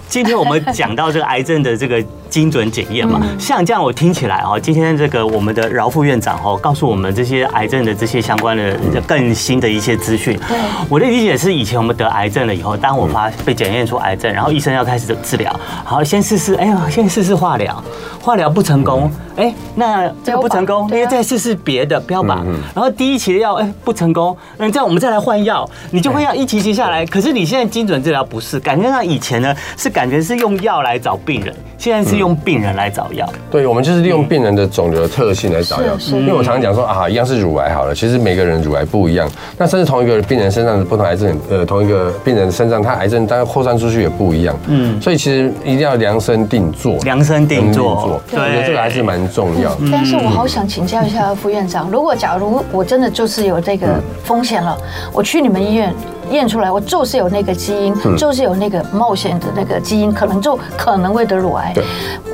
[0.09, 4.91] 今天我们讲到这个癌症的这个精准检验嘛，像这样我听起来哦，今天。
[4.91, 10.39] 这个我们的饶副院长哦，告诉我们这些癌症的这些相关的更新的一些资讯。
[10.49, 10.57] 对，
[10.89, 17.83] 我的理解是，以前我们得癌症了以后，当我发被检验出癌症，然后医生要开始治疗，好，先试试，哎呀，先试试化疗，
[18.21, 22.43] 化疗不成功，哎，那这个不成功，因为再试试别的标靶，
[22.75, 27.05] 然后第一期的药哎不成功，那这样我们再来换药，你就会要一期期下来。
[27.07, 33.29] 可是你现在精准治疗不是，感觉上以前呢是感觉是用药来找病人，现在是用病人来找药。
[33.51, 49.77] 对，我们就是利用病人的肿瘤的特性来找药，因为我常常讲说啊，一样是乳癌好了，其实每个人乳癌不一样，那甚至同一个病人身上的不同癌症，呃，同一个病人身上他癌症当然扩散出去也不一样，嗯，所以其实一定要量身定做，量身定做，对，我觉得这个还是蛮重要。
[49.93, 54.77] 但是我好想请教一下副院长，如果假如我真的就是有这个风险了，
[55.13, 55.95] 我去你们医院。
[56.31, 61.73] 验出来，我就是有那个基因，嗯、就是有那个冒险的那个基因，可能就可能会得乳癌。
[61.75, 61.85] 对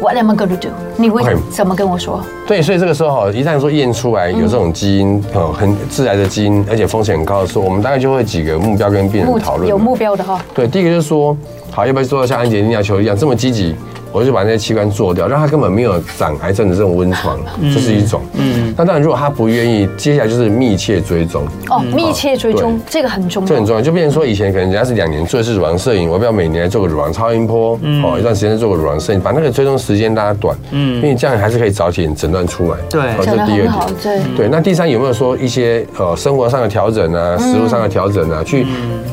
[0.01, 0.69] ，What am I going to do？
[0.97, 2.21] 你会怎么跟我说？
[2.47, 9.69] 对，所以这个时候哈，一旦说验出来有这种基因，嗯，很致癌的基因，而且风险很高的时候，我们大概就会几个目标跟病人讨论。
[9.69, 10.41] 有目标的哈。
[10.55, 11.37] 对，第一个就是说，
[11.71, 13.75] 好，要不要做到像安洁莉娜裘一样这么积极？
[14.17, 17.39] 我就把那些器官做掉，让他根本没有长癌症的这种温床，
[17.75, 18.23] 这是一种。
[18.33, 21.45] 嗯，那当然，如果他不愿意，接下来就是密切追踪。
[21.69, 23.47] 哦，密切追踪，这个很重要。
[23.47, 30.57] 这很重要，就变成说，以前可能人家是两年做一次乳房摄影，我不要每年来做个乳房超音波，哦，一段时间做个乳房摄影，把那个追踪时间拉短。
[30.71, 32.79] 嗯，因为这样还是可以早点诊断出来。
[32.89, 33.73] 对，这是第二点。
[34.03, 38.67] 对对，那第三有没有说一些呃生活上的调整啊，食物上的调整啊，去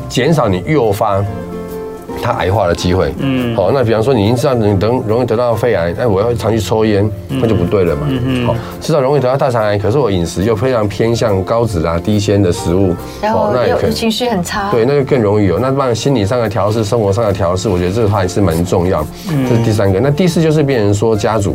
[0.08, 1.22] 减少你诱发？
[2.24, 3.12] 他癌化的机会。
[3.18, 8.08] 嗯，好，那比方说你已经知道你等容易得到肺癌，那我要长期抽烟，那就不对了嘛。
[8.08, 14.70] 嗯好，知道容易得到大肠癌，可是我饮食又非常偏向高脂啊、低纤的食物，哦，那有情绪很差。
[14.70, 15.58] 对，那就更容易有。
[15.58, 19.06] 那当然心理上的调试、生活上的调试，我觉得这个话还是蛮重要。
[19.48, 20.00] 这是第三个。
[20.00, 21.54] 那第四就是变成说家族。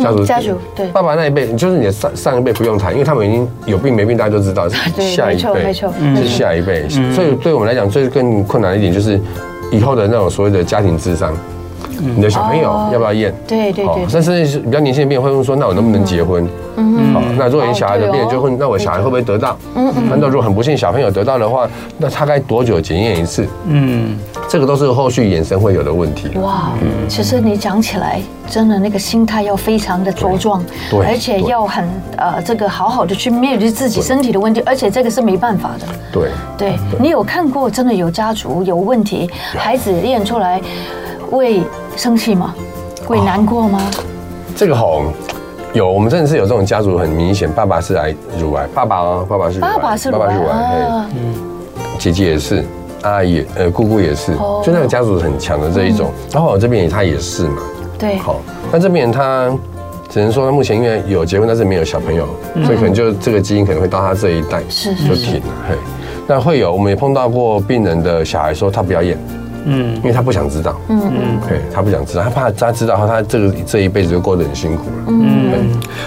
[0.00, 4.68] 家族家族对爸爸那一辈，就是你的上上一辈不用谈，因为他们已经有病没病，大家都知道。
[4.68, 9.20] 下一辈是下一辈， 所以对我们来讲，最更困难的一点就是
[9.72, 11.34] 以后的那种所谓的家庭智商，
[11.98, 13.34] 你的小朋友要不要验？
[13.46, 14.08] 对对对。
[14.08, 20.18] 甚至是比较年轻的病人会问说：“那我能不能结婚？”嗯，好，那如果你小孩的病人就问：“那我小孩会不会得到？”嗯嗯。
[20.18, 21.68] 那如果很不幸小朋友得到的话，
[21.98, 23.46] 那他该多久检验一次？
[23.66, 24.16] 嗯。
[24.48, 26.28] 这个都是后续衍生会有的问题。
[26.38, 26.72] 哇，
[27.08, 35.86] 其实你讲起来，真的那个心态要非常的茁壮，对，而且要很呃，这个好好的去面对自己身体的问题，而且这个是没办法的。
[36.12, 40.60] 对，对，你有看过真的有家族有问题，孩子验出来
[41.36, 41.62] 会
[41.96, 42.54] 生气吗？
[43.06, 43.80] 会难过吗？
[44.54, 45.02] 这个好，
[45.72, 51.34] 有，我们真的是有这种家族很明显，爸爸是癌乳癌，爸爸哦，爸爸是爸爸是乳癌，嗯，
[51.98, 52.62] 姐姐也是。
[53.02, 56.12] 阿姨，呃，姑姑也是，就那个家族很强的这一种。
[56.30, 57.62] 然后我这边他也是嘛，
[57.98, 58.36] 对，好，
[58.70, 59.50] 那这边他
[60.08, 62.28] 只能说他目前因为有结婚，但是没有小朋友，
[62.64, 64.62] 所以可能就这个基因可能会到他这一代
[65.08, 65.46] 就停了。
[65.68, 65.74] 嘿，
[66.28, 69.18] 那会有，我们也碰到过病人的小孩说他不要验，
[69.64, 75.04] 嗯，因为他不想知道，嗯嗯，对，他不想知道，他怕他知道后他这个这一辈子就过得很辛苦了。
[75.08, 75.52] 嗯，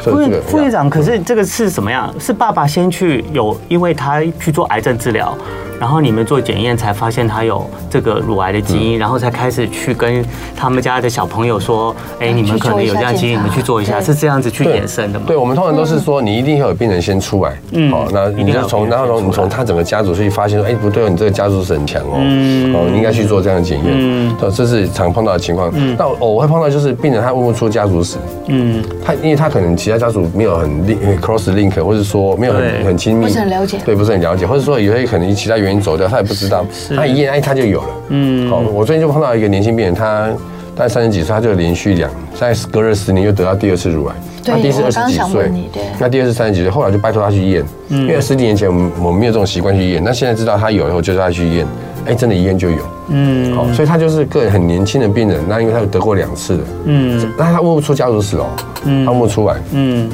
[0.04, 2.14] 副院副院长，可是这个是什么样？
[2.20, 5.38] 是爸爸先去有，因为他去做癌症治疗。
[5.80, 10.24] 然后你们做检验才发现他有这个乳癌的基因，然后才开始去跟
[10.56, 15.26] 他们家的小朋友说：“哎，你们可能有这样基因，你们去做一下。”是这样子去衍生的吗？
[15.28, 25.72] 对，我们通常都是说，你一定要有病人先出来，嗯，好，那你就从然后从你从他整个家族去发现说：“哎，不对哦，你这个家族是很强哦，哦，你应该去做这样的检验。”嗯，这是常碰到的情况。
[25.74, 36.48] 嗯，那我会碰到就是病人他问不出家族史，嗯，他因为他可能其他家族没有很 link cross link，或者说没有很很亲密，不是很了解，对，不是很了解，或者说有些可能其他原因走掉，他也不知。
[36.48, 37.88] 道，他一验哎，他就有了。
[38.10, 40.30] 嗯，好，我最近就碰到一个年轻病人，他
[40.76, 44.16] 大概三十几岁，他就连续两在隔了十年又得到第二次乳癌。
[44.46, 45.52] 他第一次二十几岁，
[45.98, 51.66] 那第二次三十几岁，后来就拜托他去验，因为十几年前我们我们没有这种习惯去验，那现在知道他有以后，就叫他去验，
[52.06, 52.78] 哎，真的，一验就有。
[53.08, 58.46] 嗯，好，所以他就是个很年轻的病人，那因为他有得过两次的，嗯，那他问不出家族史哦，
[58.84, 60.08] 他问不出来，嗯，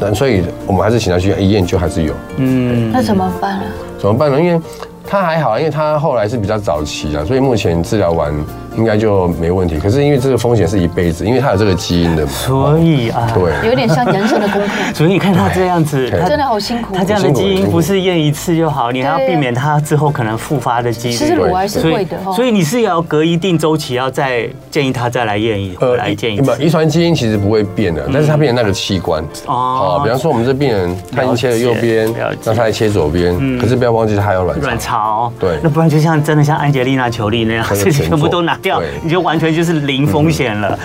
[0.00, 2.14] 那所以我们还是请他去验，一验就还是有。
[2.38, 3.64] 嗯，那怎么办呢？
[3.98, 4.40] 怎么办呢？
[4.40, 4.58] 因为
[5.06, 8.34] 他还好，因为他后来是比较早期啊，所以目前治疗完
[8.76, 9.78] 应该就没问题。
[9.78, 14.72] 可是因为这个风险是一辈子，因为他有这个基因的嘛，所以啊，对，有点像人生的功课。
[14.94, 16.94] 所以你看他这样子，他真的好辛苦。
[16.94, 21.14] 他这样的基因不是验一次就好，你还要避免他之后可能复发的机率。
[21.14, 26.40] 其实乳癌是会的，所以你是要隔一定周期要再建议他再来验一呃来建议。
[26.58, 30.00] 遗传基因其实不会变的，但是他变成那个器官哦。
[30.02, 32.12] 比方说我们这病人他已经切了右边，
[32.44, 35.32] 那他来切左边，可是不要忘记他还有卵卵巢。
[35.38, 35.58] 对。
[35.62, 40.76] 那不然就像真的像安吉丽娜裘丽那样， 这些全部都拿掉，你就完全就是零风险了。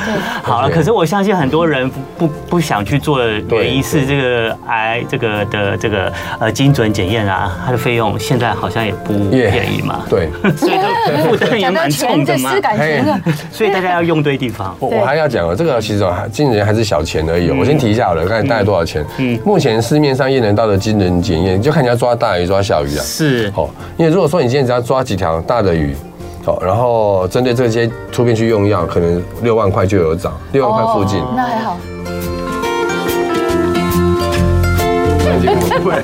[0.43, 10.03] 好了，可是我相信很多人不不想去做的原因是这个癌这个的这个呃精准检验啊，它的费用现在好像也不便宜嘛。
[10.09, 10.73] 对，所以
[11.23, 12.51] 负担也蛮重的嘛。
[13.51, 14.75] 所以大家要用对地方。
[14.79, 17.49] 我我还要讲哦，这个其实精准还是小钱而已。
[17.49, 19.05] 我先提一下好了，看大概多少钱？
[19.17, 23.01] 嗯，目前市面上验能到的精准检验，就看你要抓大鱼抓小鱼啊。
[23.01, 25.95] 是，哦，因为如果说你今天只要抓几条大的鱼，
[26.49, 31.21] 好，然后针对这些突变去用药，可能六万块就有涨，六万块附近。
[31.35, 31.77] 那还好。
[35.79, 36.01] 不会，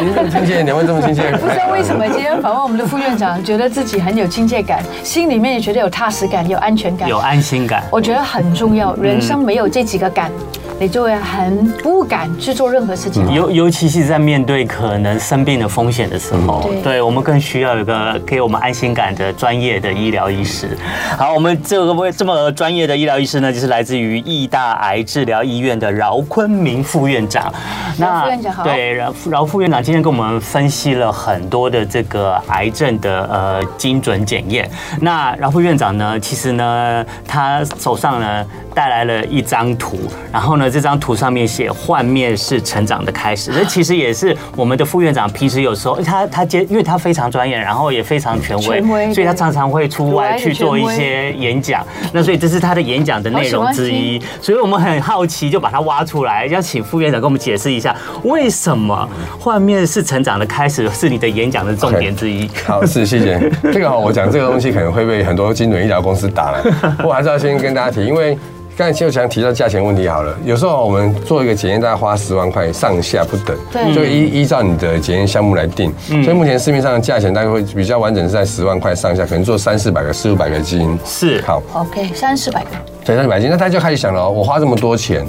[0.00, 1.32] 您这么亲切，两位这么亲切。
[1.32, 7.82] 不知道为什么今天访问我们的副院长，觉得自己很有亲切感，心里面也觉得有踏实感、有安全感、有安心感。
[7.90, 10.30] 我觉得很重要，人生没有这几个感。
[10.78, 20.76] 你就会很不敢去做任何事情，尤尤其是在面对可能生病的风险的时候，对，对我们更需要一个给我们安心感的专业的医疗医师。
[21.16, 27.52] 好，我们这个这么专业的医疗医师呢，就是来自于义大癌治疗医院的饶坤明副院长。
[27.98, 34.70] 那副院长好，对，饶饶副院长今天跟我们分析了很多的这个癌症的呃精准检验。
[35.00, 38.44] 那饶副院长呢，其实呢，他手上呢。
[38.76, 39.98] 带来了一张图，
[40.30, 51.82] 然后呢，这张图上面写“幻灭是成长的开始”，这其实也是我们的副院长平时有时候他他接，因为他非常专业，然后也非常权威，所以他常常会出外去做一些演讲。
[52.12, 59.08] 那所以这是他的演讲的内容之一，所以我们很好奇，就把它挖出来，要请副院长跟我们解释一下，为什么
[59.40, 62.46] “幻灭是成长的开始”是你的演讲的重点之一。
[62.48, 62.66] Okay.
[62.66, 63.50] 好，是谢谢。
[63.72, 66.62] 这个我讲这个东西可能会被很多精准医疗公司打了，
[67.02, 68.36] 我还是要先跟大家提，因为。
[68.76, 75.90] 刚才邱强提到价钱问题好了，有时候我们做一个检验，大概花十万块上下不等，对，就依依照你的检验项目来定。
[76.06, 80.98] 所以目前市面上的价钱大概会比较完整是在十万块上下，可能做三四百个、四五百个基因。
[81.06, 82.70] 是，好，OK，三四百个，
[83.02, 83.50] 对，三四百个基因。
[83.50, 85.26] 那他就开始想了，我花这么多钱，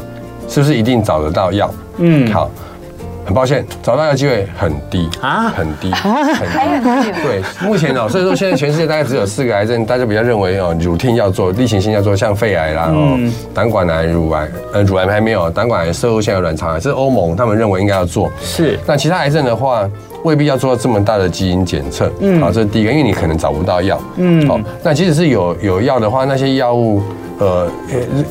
[0.49, 1.73] 是不是一定找得到药？
[1.99, 2.51] 嗯，好。
[3.27, 7.11] 很抱歉，找到的机会很低啊，很低，还很低。
[7.21, 13.19] 对，目前哦，所以说现在全世界大概只有四个癌症，大家比较认为哦，routine 要做，例行性要做，像肺癌啦，哦，
[13.53, 18.31] 胆管癌、乳癌，呃，乳癌还没有，胆管癌、色素腺癌、卵巢癌，这是欧盟他们认为应该要做。
[18.41, 19.85] 是，那其他癌症的话，
[20.23, 22.09] 未必要做这么大的基因检测。
[22.21, 23.99] 嗯，好，这是第一个，因为你可能找不到药。
[24.15, 27.03] 嗯，好，那即使是有有药的话，那些药物。
[27.39, 27.69] 呃，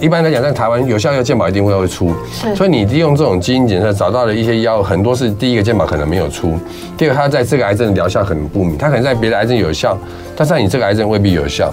[0.01, 2.13] 一般来讲，在台湾有效药健保一定会会出，
[2.57, 6.59] 所以你利用这种基因检测找到的一些药，很多是第一个健保可能没有出，
[6.97, 9.97] 第二个它在这个癌症的疗效可能不明，它可能在别的癌症有效，
[10.37, 11.73] 但是在你这个癌症未必有效，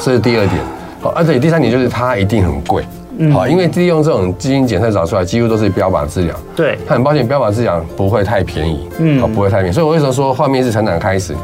[0.00, 0.60] 这是第二点。
[1.00, 2.84] 好，而且第三点就是它一定很贵，
[3.32, 11.34] 好，因为利用这种基因检测找出来，几乎都是标靶治疗，对，很抱歉，标靶治疗不会太便宜，嗯，好，不会太便宜，所以我为什么说画面是成长开始？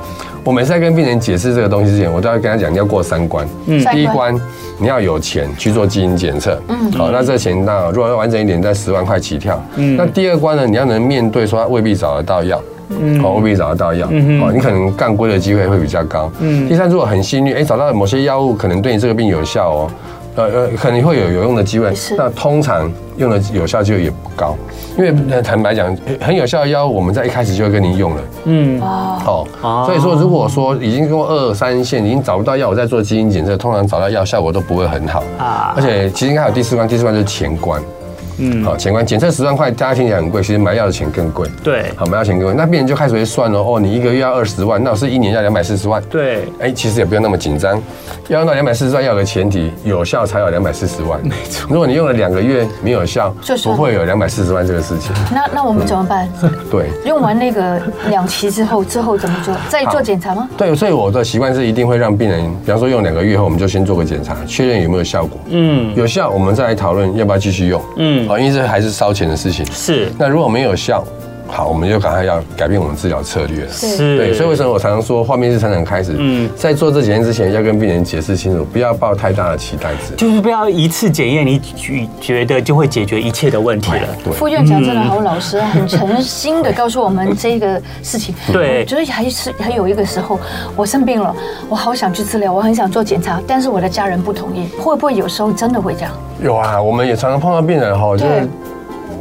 [0.44, 3.46] 我每次在跟病人解释这个东西之前，我都要跟他讲，你要过三关。
[3.66, 4.34] 嗯，第一关
[4.78, 6.58] 你要有钱去做基因检测。
[6.68, 9.62] 嗯，好，那这个钱那如果要完整一点，在十万块起跳。
[9.76, 12.62] 嗯，那第二关呢，你要能面对说他未必找得到药。
[12.90, 14.08] 嗯，好，未必找得到药。
[14.10, 16.30] 嗯，好，你可能干归的机会会比较高。
[16.40, 19.90] 嗯，第三，如果很幸运，哎，找到某些药物可能对你这个病有效哦。
[20.38, 24.54] 呃呃，可能会有有用的机会，那通常用的有效机会也不高，
[24.96, 28.22] 因为坦白讲，很有效的药物，我们在一开始就会跟您用了。
[28.44, 29.44] 嗯，哦，
[29.84, 35.24] 所以说如果说已经过二三线，已经找不到药，我在做基因检测，通常找到药效果都不会很好。
[35.38, 35.74] 啊。
[35.76, 37.82] 而且其实应该还有第四关，第四关就是前关。
[38.38, 41.48] 嗯，好，前关检测十万块，大家听起来很贵，其实买药的钱更贵。
[41.62, 46.02] 对，好，买药钱更贵，那病人就开始会算了，哦，你一个月要二十万，那我是一年要两百四十万。
[46.10, 47.80] 对，哎，其实也不用那么紧张，
[48.28, 51.20] 要用到两百四十万，要有个前提，有效才有两百四十万。
[51.22, 55.12] 没错，如果你用了两个月没有效，不会有两百四十万这个事情。
[55.32, 56.28] 那那我们怎么办？
[56.70, 59.54] 对，用完那个两期之后，之后怎么做？
[59.68, 60.48] 再做检查吗？
[60.56, 65.38] 对，所以我的习惯是一定会让病人，比方说用两个月后，我们就先做个检查，确认有没有效果。
[65.48, 67.82] 嗯，有效，我们再来讨论要不要继续用。
[67.96, 69.64] 嗯，好，因为这还是烧钱的事情。
[69.72, 71.02] 是，那如果没有效，
[71.48, 73.66] 好，我们就赶快要改变我们治疗策略。
[73.68, 76.14] 是，对，所以为什么我常常说，画面是成长开始？
[76.16, 81.60] 嗯，在做这检验之前，要跟病人解释清楚，不要抱太大的期待值，就是不要一次检验，你
[82.20, 84.08] 觉得就会解决一切的问题了。
[84.22, 88.34] 对，副院长真的好老实，很诚心的告诉我们这个事情。
[88.52, 90.38] 对，我觉得还是还有一个时候，
[90.76, 91.34] 我生病了，
[91.68, 96.12] 我好想去治疗，我很想做检查，但是我的家人不同意，会不会有时候真的会这样？
[96.42, 98.48] 有啊，我们也常常碰到病人哈，就是。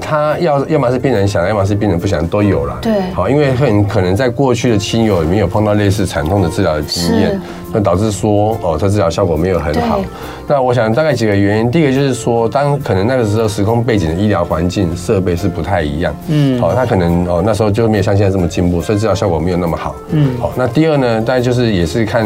[0.09, 2.79] 他要要么是病人想，要么是病人不想，都有了。
[2.81, 7.37] 对，好，因为很可能在过去的亲友里面有碰到类似惨痛的治疗的经验。
[7.73, 9.99] 那导致说哦，它治疗效果没有很好。
[10.47, 20.51] 那我想大概几个原因，第一个就是说，当可能那个时候时空背景的医疗环境设备是不太一样，嗯，好，他可能哦那时候就没有像现在这么进步，所以治疗效果没有那么好，嗯，好。
[20.55, 22.25] 那第二呢，大概就是也是看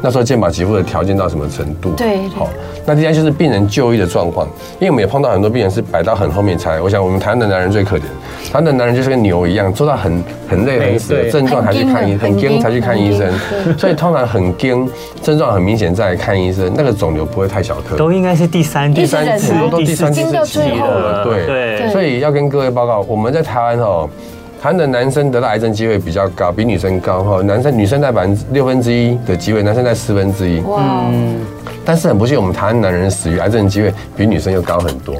[0.00, 2.48] 那时候健保给付的条件到什么程度，对，好。
[2.86, 4.48] 那第三就是病人就医的状况，
[4.80, 8.02] 因为我们也碰到很多病人是摆到很后面才，我想我们台湾的男人最可怜，
[8.50, 13.32] 台湾的男人就是跟牛一样，做到很很累很死的症状才去看医生，很惊才去看医生，
[13.76, 14.88] 所以通常很惊。
[15.20, 21.24] 症状很明显，再来看医生，那个肿瘤不会太小颗，都应该是第三、第三次，都第三、第四期了。
[21.24, 24.08] 对对，所以要跟各位报告，我们在台湾哦，
[24.62, 27.42] 台湾的男生得到癌症机会比较高，比女生高哈。
[27.42, 30.60] 男生女生在百分之六分之一的机会，男生在四分之一。
[30.60, 31.04] 哇。
[31.88, 35.14] 但是很不幸，我们台湾男人死于癌症的机会比女生又高很多，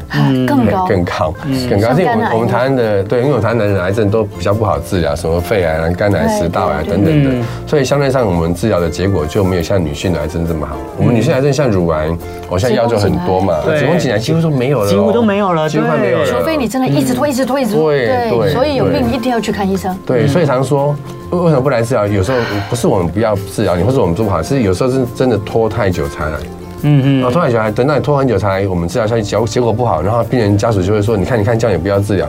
[0.47, 1.35] 更高，更高，
[1.67, 1.89] 更高。
[1.89, 10.77] 而且我们我们台湾的对，因为我们台湾男人癌症都比较不好治疗，什么肺癌、肝癌、食道癌等等的，所以相对上我们治疗的结果就没有像女性的癌症这么好。
[10.99, 12.11] 我们女性癌症像乳癌，
[12.51, 16.27] 我现在药就很多嘛，子宫颈癌几乎都没有了，几乎都没有了，几乎快没有了。
[16.27, 17.91] 除非你真的一直拖，一直拖，一直拖。
[17.91, 19.97] 对对，所以有病一定要去看医生。
[20.05, 20.95] 对，所以常说
[21.31, 22.07] 为什么不来治疗？
[22.07, 22.37] 有时候
[22.69, 26.37] 不是我们不要治疗你，或者我们做不好，是有时候是真的拖太久才来。
[26.83, 32.29] 嗯嗯，然后拖很久，等到你拖很久才来，我们治疗下去，结结果不好，然后病人家属就会说：“你看，你看，这样也不要治疗。”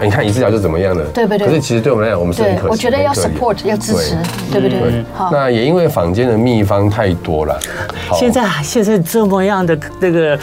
[0.00, 1.04] 你看，一治疗就怎么样了？
[1.14, 1.46] 对不对？
[1.46, 2.68] 可是其实对我们来讲，我们是很可惜。
[2.68, 4.16] 我觉得要 support，要支持，
[4.52, 5.04] 对不对？
[5.14, 5.30] 好。
[5.32, 7.58] 那也因为坊间的秘方太多了。
[8.14, 10.38] 现在现在这么样的这个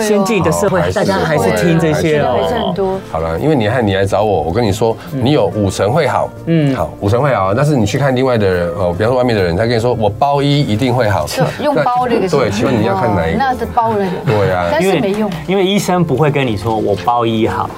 [0.00, 2.98] 先进的社会，大家还是听这些哦。
[3.10, 7.54] 好了，因为你看你来找我，我跟你说，你有五成会好，嗯，好，五成会好。
[7.54, 11.26] 但是你去看另外的人哦，比方说外面的人，他跟你说我包医一定会好，
[11.62, 12.28] 用包这个。
[12.28, 13.38] 对，请问你要看哪一个？
[13.38, 14.10] 那是包人。
[14.26, 17.70] 对啊，但是没用，因为医生不会跟你说我包医好。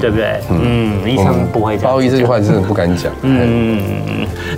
[0.00, 0.40] 对不对？
[0.50, 1.92] 嗯，医生不会这样。
[1.92, 3.12] 包医这句话真的不敢讲。
[3.22, 3.80] 嗯，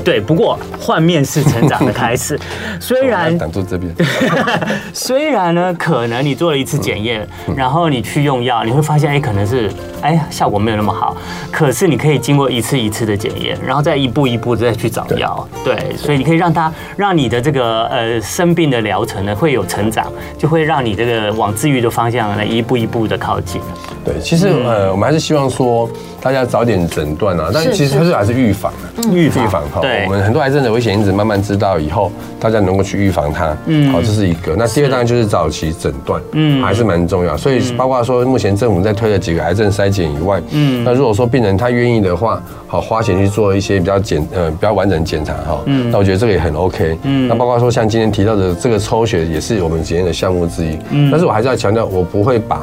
[0.04, 0.20] 对。
[0.20, 2.38] 不过换面是成长的开始，
[2.80, 3.94] 虽然挡住这边。
[4.94, 7.26] 虽然呢，可能你做了一次检验，
[7.56, 9.70] 然后你去用药，你会发现，哎，可能是
[10.00, 11.16] 哎效果没有那么好。
[11.50, 15.46] 可是你可以经过一次一次的检验，然后再一步一步再去找药。
[15.64, 20.06] 对，所以你可以让他让你的这个呃生病的疗程呢会有成长，
[20.38, 23.60] 就会让你这个往治愈的方向呢一步一步的靠近。
[24.04, 25.23] 对，其实呃我们还是。
[25.24, 25.88] 希望说
[26.20, 29.80] 大家早点诊断啊，但其实它是还是预防的，预预防哈。
[30.04, 33.56] 我们很多癌症的危险因子慢慢知道以后，大家能够去预防它。
[33.64, 34.54] 嗯，好，这是一个。
[34.54, 37.34] 那第二当然就是早期诊断，嗯，还是蛮重要。
[37.38, 46.98] 所以包括说目前政府在推的几个癌症筛检以外，嗯，那如果说病人他愿意的话，好花钱去做一些比较简呃比较完整检查哈，嗯，那我觉得这个也很 OK。
[47.04, 50.78] 嗯，那包括说像今天提到的这个抽血也是我们检验的项目之一。
[50.90, 52.60] 嗯，但是我还是要强调，我不会把。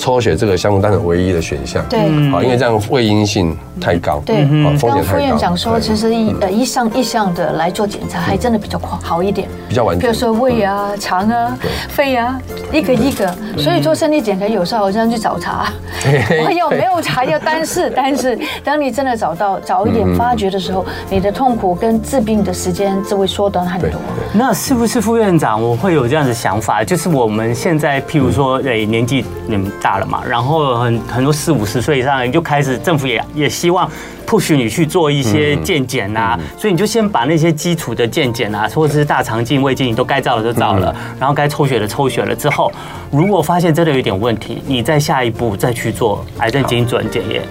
[0.00, 4.46] 抽血这个项目当成唯一的选项，对，好，因为这样伪阴性太高，对，
[4.78, 4.94] 风险太高。
[4.94, 10.00] 刚副院长说，其实一呃一项一项的来做检查，还真的比较快好一点，比较完整。
[10.00, 11.54] 比如说胃啊、肠啊、
[11.90, 12.40] 肺啊，
[12.72, 13.30] 一个一个。
[13.58, 15.70] 所以做身体检查有时候好像去找茬，
[16.46, 24.00] 我有没有查要，但是但是当你真的找到早一点发觉的时候，你的痛苦跟治病的时间就会缩短很多。
[24.32, 26.82] 那是不是副院长我会有这样的想法？
[26.82, 29.89] 就是我们现在譬如说，诶年纪你们大。
[29.90, 33.90] 大了嘛，然后很很多四五十岁以上人就开始，政府也也希望
[34.24, 42.70] push 你去做一些健检啊，所以你就先把那些基础的健检啊，或者是大肠镜、胃镜，你都该照的都照了，然后该抽血的抽血了之后，
[43.10, 47.42] 如果发现真的有点问题，你再下一步再去做癌症精准检验。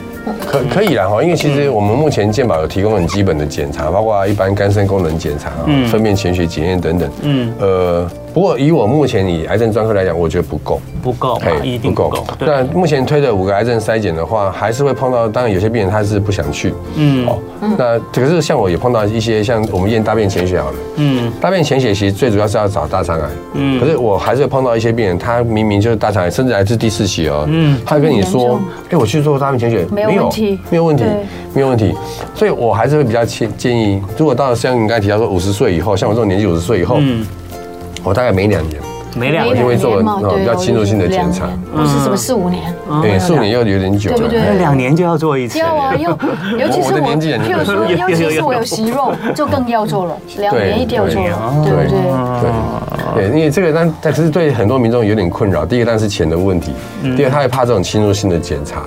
[0.45, 7.11] 可可以啦哈，因为其实我们目前健保有提供很基本的检查，包括一般肝肾功能检查啊、粪便潜血检验等等。
[7.23, 8.09] 嗯，呃。
[8.33, 12.23] 不过以我目前以癌症专科来讲，我觉得不够，不够，一定不够。
[12.39, 17.39] 那目前推的五个癌症筛检的话，还是会碰到，当然有些病人他是不想去，嗯，哦，
[17.77, 28.61] 那可是像我也碰到一些，像我们验大便潜血好了，嗯，大便潜血其实最主要是要找大肠癌，嗯，可是我还是会碰到一些病人，他明明就是大肠癌，甚至还是第四期哦，嗯，他跟你说，
[28.91, 31.03] 哎，我去做大便潜血，没有问题，没有问题，
[31.53, 31.93] 没有问题，
[32.35, 37.25] 所以我还是会比较建建议，如果到了像你刚才提到说五十岁以后，像我这种年纪五十岁以后，嗯。
[38.03, 38.81] 我大概每两年，
[39.15, 39.59] 每两年。
[39.59, 39.97] 就会做
[40.37, 44.39] 比较侵入性的检查，不是什么四五年，对，四五年要有点久，对不对？
[44.57, 46.09] 两年就要做一次，要啊，要，
[46.57, 52.01] 尤其是我，譬如说，尤其是我有息肉， 就更要做了，两年一定要做了，对不对？
[52.41, 52.51] 对。
[53.15, 55.65] 对，因为这个，但但其实对很多民众有点困扰。
[55.65, 56.71] 第一个，当然是钱的问题；
[57.17, 58.83] 第二，他也怕这种侵入性的检查，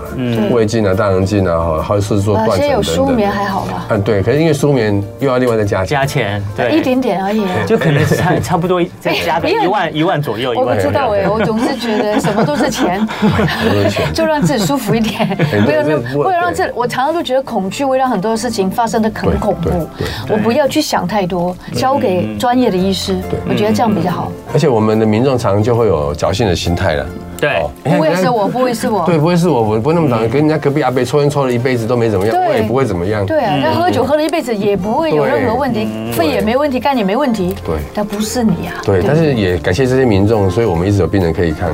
[0.52, 2.76] 胃镜啊、大肠镜啊，或者是做断层等等。
[2.76, 3.86] 有舒眠还好吧？
[3.90, 4.22] 嗯，对。
[4.22, 5.86] 可是因为舒眠又要另外再加钱。
[5.98, 10.52] 加钱，对，一点点而已，就可能差 差不多再加个一万一万左右。
[10.56, 13.06] 我不知道哎，我总是觉得什么都是钱
[14.12, 15.26] 就让自己舒服一点，
[15.64, 16.70] 不要让不要让这。
[16.74, 19.88] 我常常都觉得恐惧会让很多事情发生的很恐怖。
[20.28, 23.16] 我不要去想太多，交给专业的医师。
[23.48, 24.32] 我觉得这样比较好。
[24.52, 27.06] 而且我们的民众常常就会有侥幸的心态了。
[27.42, 29.04] 对，不会是我，不会是我。
[29.04, 33.26] 对，不会是我，我不会那么当，跟人家隔壁阿伯抽烟抽了一辈子都没怎么样，我也不会怎么样。
[33.26, 37.52] 对啊，他喝酒喝了一辈子也不会有任何问题，肺也没问题，肝也没问题。
[37.66, 38.78] 对，但不是你啊。
[38.84, 41.72] 对，但是也感谢这些民众，所以我们一直有病人可以看。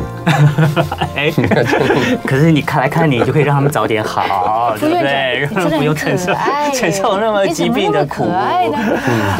[1.14, 1.30] 哎，
[2.24, 5.46] 可是你看来看你就可以让他们早点好，对不对？
[5.76, 6.32] 不用承受
[6.72, 8.24] 承受那么疾病的苦。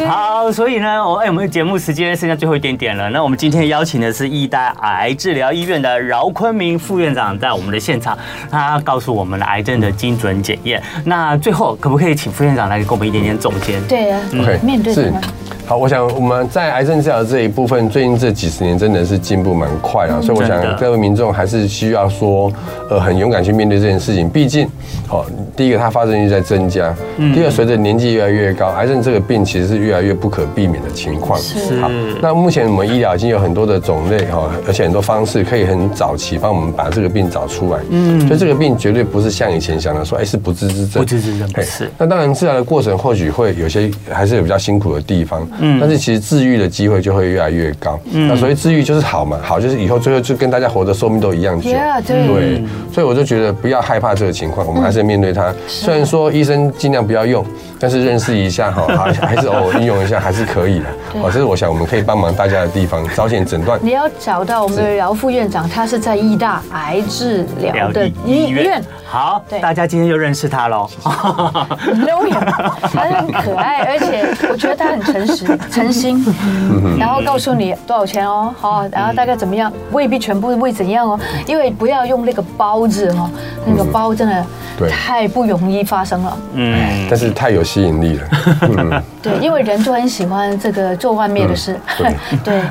[0.07, 8.17] 好，所以呢，我哎，我们节目时间剩下最后一点点了，那我们今天邀请的是医大癌治疗医院的饶坤明副院长在我们的现场，
[8.49, 10.81] 他告诉我们了癌症的精准检验。
[11.05, 13.79] 那最后可不可以请副院长来给我们一点点总结？
[13.81, 15.21] 对啊，OK，面对什么？
[15.69, 22.51] 好，我想我们在癌症治疗这一部分，最近这几十年真的是进步蛮快啊，所以我想各位民众还是需要说，
[22.89, 24.27] 呃，很勇敢去面对这件事情。
[24.27, 24.67] 毕竟，
[25.05, 26.91] 好，第一个它发生率在增加，
[27.35, 31.39] 第二，随着年纪越来越高，癌症这个病其实是越来越不可避免的情况。
[31.39, 31.79] 是。
[31.79, 31.87] 好，
[32.19, 37.79] 那目前我们医疗已经有很多的种类哈，而且很多方式可以很早期帮我们把这个病找出来。
[37.91, 38.19] 嗯。
[38.27, 41.03] 所以这个病绝对不是像以前想的说，哎，是不治之症。
[41.03, 41.47] 不治之症。
[41.63, 41.91] 是。
[41.95, 45.47] 那当然治疗的过程或许会有些还是有比较辛苦的地方。
[45.59, 47.99] 嗯，但是其实治愈的机会就会越来越高。
[48.11, 51.71] 嗯，那所以治愈就是好嘛，好就是以后最后就跟大家活的寿命都一样久。
[52.05, 55.53] 对，所以我就觉得不要害怕这个情况，我们还是面对它。
[55.67, 57.45] 虽然说医生尽量不要用，
[57.79, 60.85] 但是认识一下哈， 还还是偶尔运用一下还是可以的。
[61.21, 63.79] 哦，这是我想我们可以帮忙大家的地方，早点诊断。
[63.81, 68.81] 你要找到我们的饶副院长，他是在医大癌治疗的医院。
[69.05, 70.87] 好，对，大家今天就认识他喽。
[72.05, 72.35] 都有，
[72.93, 76.23] 他很可爱，而且我觉得他很诚实、 诚心，
[76.97, 83.29] 然后告诉你多少钱哦，好，然后大概怎么样，未必全部会怎样哦，因为不要用那个包字哦，
[83.65, 84.45] 那个包真的
[84.89, 86.37] 太不容易发生了。
[86.53, 88.27] 嗯，但是太有吸引力了。
[88.77, 91.79] 嗯，对，因为人就很喜欢这个做外面的事。
[92.43, 92.61] 对，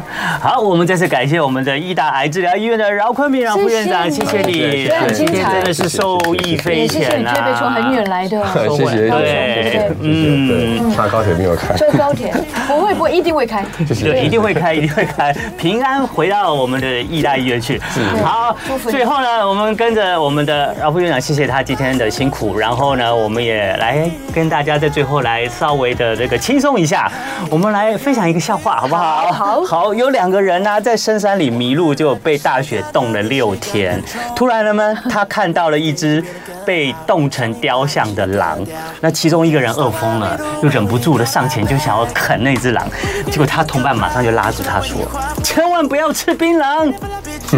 [0.41, 7.05] 好，我们再次感谢我们的义大癌治疗医院的饶坤明饶副院长，谢谢你，今天真的是受益匪浅啊！
[7.05, 9.49] 谢谢你特别从很远来的，谢谢，对。
[9.59, 12.33] 对对，嗯，坐高铁没有开，坐高铁
[12.68, 17.80] 不会不会，一定会开，对，一定会开，一定会开，平安回到我们的义大医院去。
[18.22, 18.54] 好，
[18.90, 27.10] 最后呢，我们跟着我们的饶副院长，谢谢他今天的辛苦，然后呢，我们也来跟大家在最后来稍微的这个轻松一下，
[27.50, 29.32] 我们来分享一个笑话，好不好？
[29.32, 34.02] 好，好，有两个人呢在深山里迷路，就被大雪冻了六天，
[34.36, 36.22] 突然了呢，他看到了一只。
[36.66, 38.58] 被冻成雕像的狼，
[39.00, 42.86] 那其中一个人饿疯了，又忍不住的上前就想要啃那只狼，
[43.30, 44.96] 结果他同伴马上就拉住他说
[45.42, 46.92] ：“千万不要吃槟榔，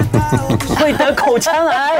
[0.78, 1.98] 会得口腔癌。”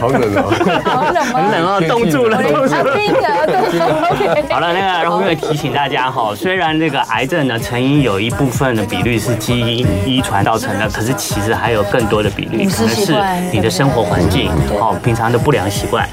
[0.00, 0.52] 好冷哦，
[0.84, 1.40] 好冷吗？
[1.40, 2.94] 很冷哦，冻住了，冻住了。
[2.94, 3.14] 冰
[4.50, 13.14] 好了，那个然后又提醒大家哈，虽然这个癌症呢，成因有一部分的比率是基因遗传造成的，可是其实还有更多的比率可能是
[13.52, 14.50] 你的生活环境。
[14.78, 16.08] 哦，平常的不良习惯，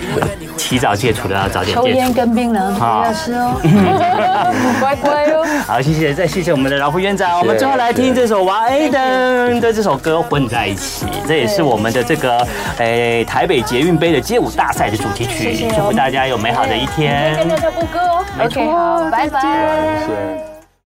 [0.57, 1.82] 提早戒除的要早点戒除。
[1.82, 3.59] 抽烟跟槟榔不要吃哦，
[4.80, 5.46] 乖乖哦。
[5.68, 7.39] 好，谢谢，再谢谢我们的老副院长。
[7.39, 12.46] 我们最后来听这首王 A 灯的这首歌《混在一起》，这也是我们的这个
[12.78, 15.68] 诶台北捷运杯的街舞大赛的主题曲。
[15.70, 17.36] 祝福大家有美好的一天。
[17.38, 18.26] 跟大家过歌哦。
[18.44, 20.51] OK，好，拜拜。